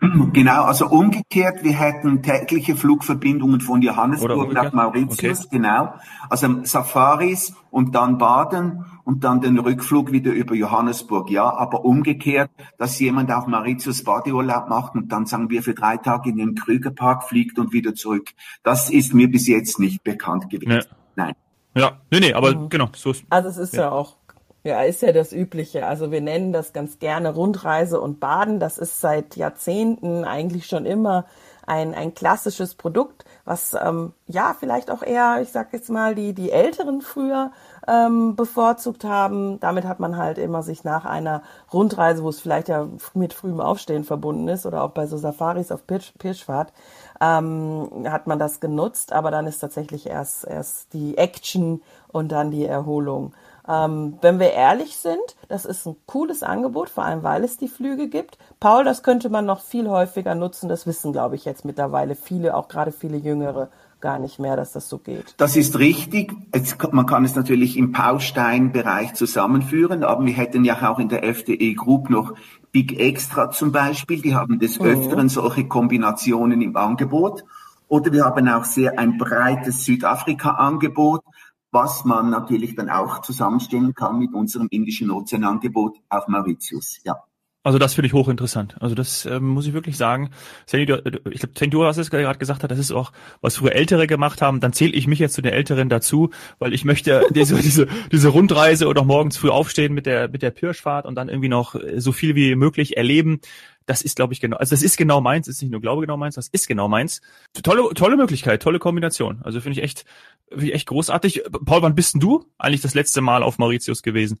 Genau, 0.32 0.62
also 0.64 0.86
umgekehrt, 0.86 1.64
wir 1.64 1.72
hätten 1.72 2.22
tägliche 2.22 2.76
Flugverbindungen 2.76 3.60
von 3.60 3.82
Johannesburg 3.82 4.52
nach 4.52 4.72
Mauritius, 4.72 5.46
okay. 5.46 5.56
genau. 5.56 5.94
Also 6.30 6.64
Safaris 6.64 7.54
und 7.70 7.94
dann 7.94 8.16
Baden 8.18 8.84
und 9.04 9.24
dann 9.24 9.40
den 9.40 9.58
Rückflug 9.58 10.12
wieder 10.12 10.30
über 10.30 10.54
Johannesburg, 10.54 11.30
ja. 11.30 11.52
Aber 11.52 11.84
umgekehrt, 11.84 12.50
dass 12.78 12.98
jemand 13.00 13.32
auf 13.32 13.46
Mauritius 13.48 14.04
Badeurlaub 14.04 14.68
macht 14.68 14.94
und 14.94 15.10
dann 15.10 15.26
sagen 15.26 15.50
wir 15.50 15.62
für 15.62 15.74
drei 15.74 15.96
Tage 15.96 16.30
in 16.30 16.36
den 16.36 16.54
Krügerpark 16.54 17.24
fliegt 17.24 17.58
und 17.58 17.72
wieder 17.72 17.94
zurück. 17.94 18.30
Das 18.62 18.90
ist 18.90 19.14
mir 19.14 19.28
bis 19.28 19.48
jetzt 19.48 19.80
nicht 19.80 20.04
bekannt 20.04 20.48
gewesen. 20.48 20.68
Nee. 20.68 20.82
Nein. 21.16 21.34
Ja, 21.74 22.00
nee, 22.10 22.20
nee, 22.20 22.32
aber 22.32 22.54
mhm. 22.54 22.68
genau, 22.68 22.88
so 22.94 23.10
ist 23.10 23.24
Also 23.30 23.48
es 23.48 23.56
ist 23.56 23.74
ja, 23.74 23.82
ja 23.82 23.90
auch 23.90 24.16
ja, 24.64 24.82
ist 24.82 25.02
ja 25.02 25.12
das 25.12 25.32
Übliche. 25.32 25.86
Also 25.86 26.10
wir 26.10 26.20
nennen 26.20 26.52
das 26.52 26.72
ganz 26.72 26.98
gerne 26.98 27.34
Rundreise 27.34 28.00
und 28.00 28.20
Baden. 28.20 28.60
Das 28.60 28.78
ist 28.78 29.00
seit 29.00 29.36
Jahrzehnten 29.36 30.24
eigentlich 30.24 30.66
schon 30.66 30.84
immer 30.84 31.26
ein, 31.68 31.94
ein 31.94 32.14
klassisches 32.14 32.74
Produkt, 32.74 33.24
was 33.44 33.74
ähm, 33.74 34.14
ja 34.26 34.56
vielleicht 34.58 34.90
auch 34.90 35.02
eher, 35.02 35.40
ich 35.42 35.52
sag 35.52 35.72
jetzt 35.72 35.90
mal, 35.90 36.14
die, 36.14 36.32
die 36.32 36.50
Älteren 36.50 37.02
früher 37.02 37.52
ähm, 37.86 38.36
bevorzugt 38.36 39.04
haben. 39.04 39.60
Damit 39.60 39.84
hat 39.84 40.00
man 40.00 40.16
halt 40.16 40.38
immer 40.38 40.62
sich 40.62 40.82
nach 40.82 41.04
einer 41.04 41.42
Rundreise, 41.72 42.22
wo 42.22 42.30
es 42.30 42.40
vielleicht 42.40 42.68
ja 42.68 42.88
mit 43.12 43.34
frühem 43.34 43.60
Aufstehen 43.60 44.04
verbunden 44.04 44.48
ist 44.48 44.64
oder 44.64 44.82
auch 44.82 44.90
bei 44.90 45.06
so 45.06 45.18
Safaris 45.18 45.70
auf 45.70 45.86
Pirsch, 45.86 46.14
Pirschfahrt, 46.18 46.72
ähm, 47.20 48.06
hat 48.08 48.26
man 48.26 48.38
das 48.38 48.60
genutzt. 48.60 49.12
Aber 49.12 49.30
dann 49.30 49.46
ist 49.46 49.58
tatsächlich 49.58 50.06
erst, 50.06 50.46
erst 50.46 50.94
die 50.94 51.18
Action 51.18 51.82
und 52.08 52.32
dann 52.32 52.50
die 52.50 52.64
Erholung. 52.64 53.34
Ähm, 53.68 54.18
wenn 54.22 54.40
wir 54.40 54.52
ehrlich 54.52 54.96
sind, 54.96 55.36
das 55.48 55.66
ist 55.66 55.86
ein 55.86 55.96
cooles 56.06 56.42
Angebot, 56.42 56.88
vor 56.88 57.04
allem 57.04 57.22
weil 57.22 57.44
es 57.44 57.58
die 57.58 57.68
Flüge 57.68 58.08
gibt. 58.08 58.38
Paul, 58.60 58.84
das 58.84 59.02
könnte 59.02 59.28
man 59.28 59.44
noch 59.44 59.60
viel 59.60 59.88
häufiger 59.90 60.34
nutzen. 60.34 60.68
Das 60.68 60.86
wissen, 60.86 61.12
glaube 61.12 61.36
ich, 61.36 61.44
jetzt 61.44 61.64
mittlerweile 61.64 62.14
viele, 62.14 62.56
auch 62.56 62.68
gerade 62.68 62.92
viele 62.92 63.18
Jüngere 63.18 63.68
gar 64.00 64.18
nicht 64.18 64.38
mehr, 64.38 64.56
dass 64.56 64.72
das 64.72 64.88
so 64.88 64.98
geht. 64.98 65.34
Das 65.38 65.56
ist 65.56 65.78
richtig. 65.78 66.32
Jetzt, 66.54 66.80
man 66.92 67.04
kann 67.04 67.24
es 67.24 67.34
natürlich 67.34 67.76
im 67.76 67.92
Paustein-Bereich 67.92 69.14
zusammenführen, 69.14 70.04
aber 70.04 70.24
wir 70.24 70.32
hätten 70.32 70.64
ja 70.64 70.90
auch 70.90 70.98
in 70.98 71.08
der 71.08 71.24
FDE 71.24 71.74
Group 71.74 72.08
noch 72.08 72.34
Big 72.72 72.98
Extra 72.98 73.50
zum 73.50 73.72
Beispiel. 73.72 74.22
Die 74.22 74.34
haben 74.34 74.58
des 74.58 74.78
mhm. 74.78 74.86
Öfteren 74.86 75.28
solche 75.28 75.66
Kombinationen 75.66 76.62
im 76.62 76.76
Angebot. 76.76 77.44
Oder 77.88 78.12
wir 78.12 78.24
haben 78.24 78.48
auch 78.48 78.64
sehr 78.64 78.98
ein 78.98 79.18
breites 79.18 79.84
Südafrika-Angebot 79.84 81.22
was 81.70 82.04
man 82.04 82.30
natürlich 82.30 82.74
dann 82.74 82.88
auch 82.88 83.20
zusammenstellen 83.20 83.94
kann 83.94 84.18
mit 84.18 84.32
unserem 84.32 84.68
Indischen 84.70 85.10
Ozeanangebot 85.10 85.98
auf 86.08 86.28
Mauritius. 86.28 87.00
Ja. 87.04 87.22
Also 87.64 87.78
das 87.78 87.92
finde 87.92 88.06
ich 88.06 88.14
hochinteressant. 88.14 88.76
Also 88.80 88.94
das 88.94 89.26
ähm, 89.26 89.48
muss 89.48 89.66
ich 89.66 89.74
wirklich 89.74 89.98
sagen. 89.98 90.30
Sandy, 90.64 90.86
du, 90.86 91.02
ich 91.30 91.40
glaube, 91.40 91.54
Sandy, 91.58 91.70
du 91.70 91.84
hast 91.84 91.98
es 91.98 92.08
gerade 92.08 92.38
gesagt, 92.38 92.62
hat, 92.62 92.70
das 92.70 92.78
ist 92.78 92.92
auch, 92.92 93.12
was 93.42 93.56
früher 93.56 93.74
Ältere 93.74 94.06
gemacht 94.06 94.40
haben. 94.40 94.60
Dann 94.60 94.72
zähle 94.72 94.92
ich 94.92 95.06
mich 95.06 95.18
jetzt 95.18 95.34
zu 95.34 95.42
den 95.42 95.52
Älteren 95.52 95.90
dazu, 95.90 96.30
weil 96.58 96.72
ich 96.72 96.86
möchte 96.86 97.26
diese, 97.34 97.56
diese, 97.56 97.86
diese 98.10 98.28
Rundreise 98.28 98.86
oder 98.86 99.04
morgens 99.04 99.36
früh 99.36 99.50
aufstehen 99.50 99.92
mit 99.92 100.06
der, 100.06 100.28
mit 100.28 100.40
der 100.40 100.50
Pirschfahrt 100.50 101.04
und 101.04 101.14
dann 101.16 101.28
irgendwie 101.28 101.50
noch 101.50 101.74
so 101.96 102.12
viel 102.12 102.34
wie 102.36 102.54
möglich 102.54 102.96
erleben. 102.96 103.40
Das 103.88 104.02
ist, 104.02 104.16
glaube 104.16 104.34
ich, 104.34 104.40
genau, 104.40 104.58
also 104.58 104.74
das 104.74 104.82
ist 104.82 104.98
genau 104.98 105.22
meins, 105.22 105.48
ist 105.48 105.62
nicht 105.62 105.70
nur 105.70 105.80
Glaube 105.80 106.02
genau 106.02 106.18
meins, 106.18 106.34
das 106.34 106.48
ist 106.48 106.68
genau 106.68 106.88
meins. 106.88 107.22
Tolle, 107.62 107.94
tolle 107.94 108.18
Möglichkeit, 108.18 108.62
tolle 108.62 108.78
Kombination. 108.78 109.40
Also 109.42 109.62
finde 109.62 109.78
ich 109.78 109.82
echt, 109.82 110.04
finde 110.50 110.66
ich 110.66 110.74
echt 110.74 110.86
großartig. 110.88 111.42
Paul, 111.64 111.80
wann 111.80 111.94
bist 111.94 112.12
denn 112.12 112.20
du 112.20 112.44
eigentlich 112.58 112.82
das 112.82 112.92
letzte 112.92 113.22
Mal 113.22 113.42
auf 113.42 113.56
Mauritius 113.56 114.02
gewesen? 114.02 114.40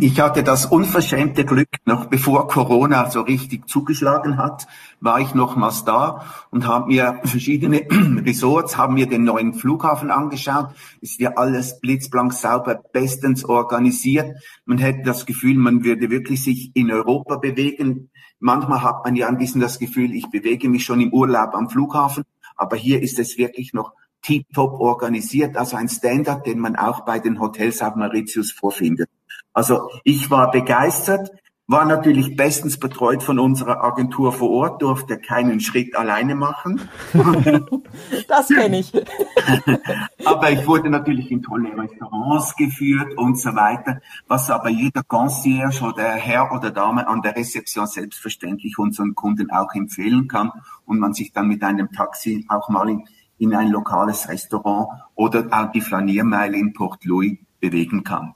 Ich 0.00 0.20
hatte 0.20 0.42
das 0.42 0.66
unverschämte 0.66 1.46
Glück, 1.46 1.68
noch 1.86 2.04
bevor 2.06 2.46
Corona 2.46 3.08
so 3.08 3.22
richtig 3.22 3.68
zugeschlagen 3.68 4.36
hat, 4.36 4.66
war 5.00 5.18
ich 5.18 5.34
nochmals 5.34 5.84
da 5.84 6.26
und 6.50 6.66
habe 6.66 6.88
mir 6.88 7.20
verschiedene 7.24 7.86
Resorts, 7.90 8.76
haben 8.76 8.94
mir 8.94 9.06
den 9.06 9.24
neuen 9.24 9.54
Flughafen 9.54 10.10
angeschaut. 10.10 10.68
Ist 11.00 11.20
ja 11.20 11.36
alles 11.36 11.80
blitzblank 11.80 12.34
sauber, 12.34 12.82
bestens 12.92 13.46
organisiert. 13.46 14.36
Man 14.66 14.76
hätte 14.76 15.04
das 15.04 15.24
Gefühl, 15.24 15.56
man 15.56 15.84
würde 15.84 16.10
wirklich 16.10 16.44
sich 16.44 16.70
in 16.74 16.92
Europa 16.92 17.36
bewegen. 17.36 18.10
Manchmal 18.40 18.82
hat 18.82 19.04
man 19.04 19.16
ja 19.16 19.28
ein 19.28 19.38
bisschen 19.38 19.62
das 19.62 19.78
Gefühl, 19.78 20.12
ich 20.12 20.28
bewege 20.28 20.68
mich 20.68 20.84
schon 20.84 21.00
im 21.00 21.14
Urlaub 21.14 21.54
am 21.54 21.70
Flughafen, 21.70 22.24
aber 22.56 22.76
hier 22.76 23.00
ist 23.00 23.18
es 23.18 23.38
wirklich 23.38 23.72
noch 23.72 23.92
tiptop 24.20 24.78
organisiert, 24.80 25.56
also 25.56 25.76
ein 25.76 25.88
Standard, 25.88 26.46
den 26.46 26.58
man 26.58 26.76
auch 26.76 27.04
bei 27.04 27.18
den 27.18 27.40
Hotels 27.40 27.82
auf 27.82 27.96
Mauritius 27.96 28.52
vorfindet. 28.52 29.08
Also 29.52 29.90
ich 30.04 30.30
war 30.30 30.50
begeistert. 30.50 31.30
war 31.68 31.84
natürlich 31.86 32.36
bestens 32.36 32.78
betreut 32.78 33.22
von 33.22 33.38
unserer 33.38 33.82
Agentur 33.82 34.32
vor 34.32 34.50
Ort, 34.50 34.82
durfte 34.82 35.16
keinen 35.16 35.60
Schritt 35.60 35.96
alleine 35.96 36.34
machen. 36.34 36.82
das 38.28 38.48
kenne 38.48 38.80
ich. 38.80 38.92
aber 40.24 40.50
ich 40.50 40.66
wurde 40.66 40.90
natürlich 40.90 41.30
in 41.30 41.42
tolle 41.42 41.70
Restaurants 41.74 42.56
geführt 42.56 43.16
und 43.16 43.38
so 43.38 43.54
weiter, 43.54 44.00
was 44.26 44.50
aber 44.50 44.68
jeder 44.68 45.02
Concierge 45.02 45.82
oder 45.82 46.08
Herr 46.08 46.52
oder 46.52 46.72
Dame 46.72 47.06
an 47.08 47.22
der 47.22 47.36
Rezeption 47.36 47.86
selbstverständlich 47.86 48.76
unseren 48.76 49.14
Kunden 49.14 49.50
auch 49.50 49.72
empfehlen 49.74 50.28
kann 50.28 50.50
und 50.84 50.98
man 50.98 51.14
sich 51.14 51.32
dann 51.32 51.48
mit 51.48 51.62
einem 51.62 51.90
Taxi 51.92 52.44
auch 52.48 52.68
mal 52.68 52.88
in, 52.90 53.04
in 53.38 53.54
ein 53.54 53.68
lokales 53.68 54.28
Restaurant 54.28 54.88
oder 55.14 55.46
auch 55.50 55.72
die 55.72 55.80
Flaniermeile 55.80 56.58
in 56.58 56.74
Port 56.74 57.04
Louis 57.04 57.38
bewegen 57.60 58.04
kann. 58.04 58.34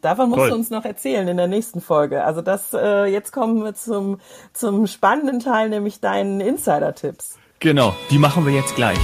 Davon 0.00 0.28
musst 0.30 0.40
Toll. 0.40 0.50
du 0.50 0.54
uns 0.56 0.70
noch 0.70 0.84
erzählen 0.84 1.26
in 1.28 1.36
der 1.36 1.48
nächsten 1.48 1.80
Folge. 1.80 2.24
Also 2.24 2.42
das, 2.42 2.72
äh, 2.74 3.06
jetzt 3.06 3.32
kommen 3.32 3.62
wir 3.64 3.74
zum, 3.74 4.18
zum 4.52 4.86
spannenden 4.86 5.40
Teil, 5.40 5.68
nämlich 5.68 6.00
deinen 6.00 6.40
Insider-Tipps. 6.40 7.38
Genau, 7.60 7.94
die 8.10 8.18
machen 8.18 8.44
wir 8.46 8.52
jetzt 8.52 8.74
gleich. 8.74 8.98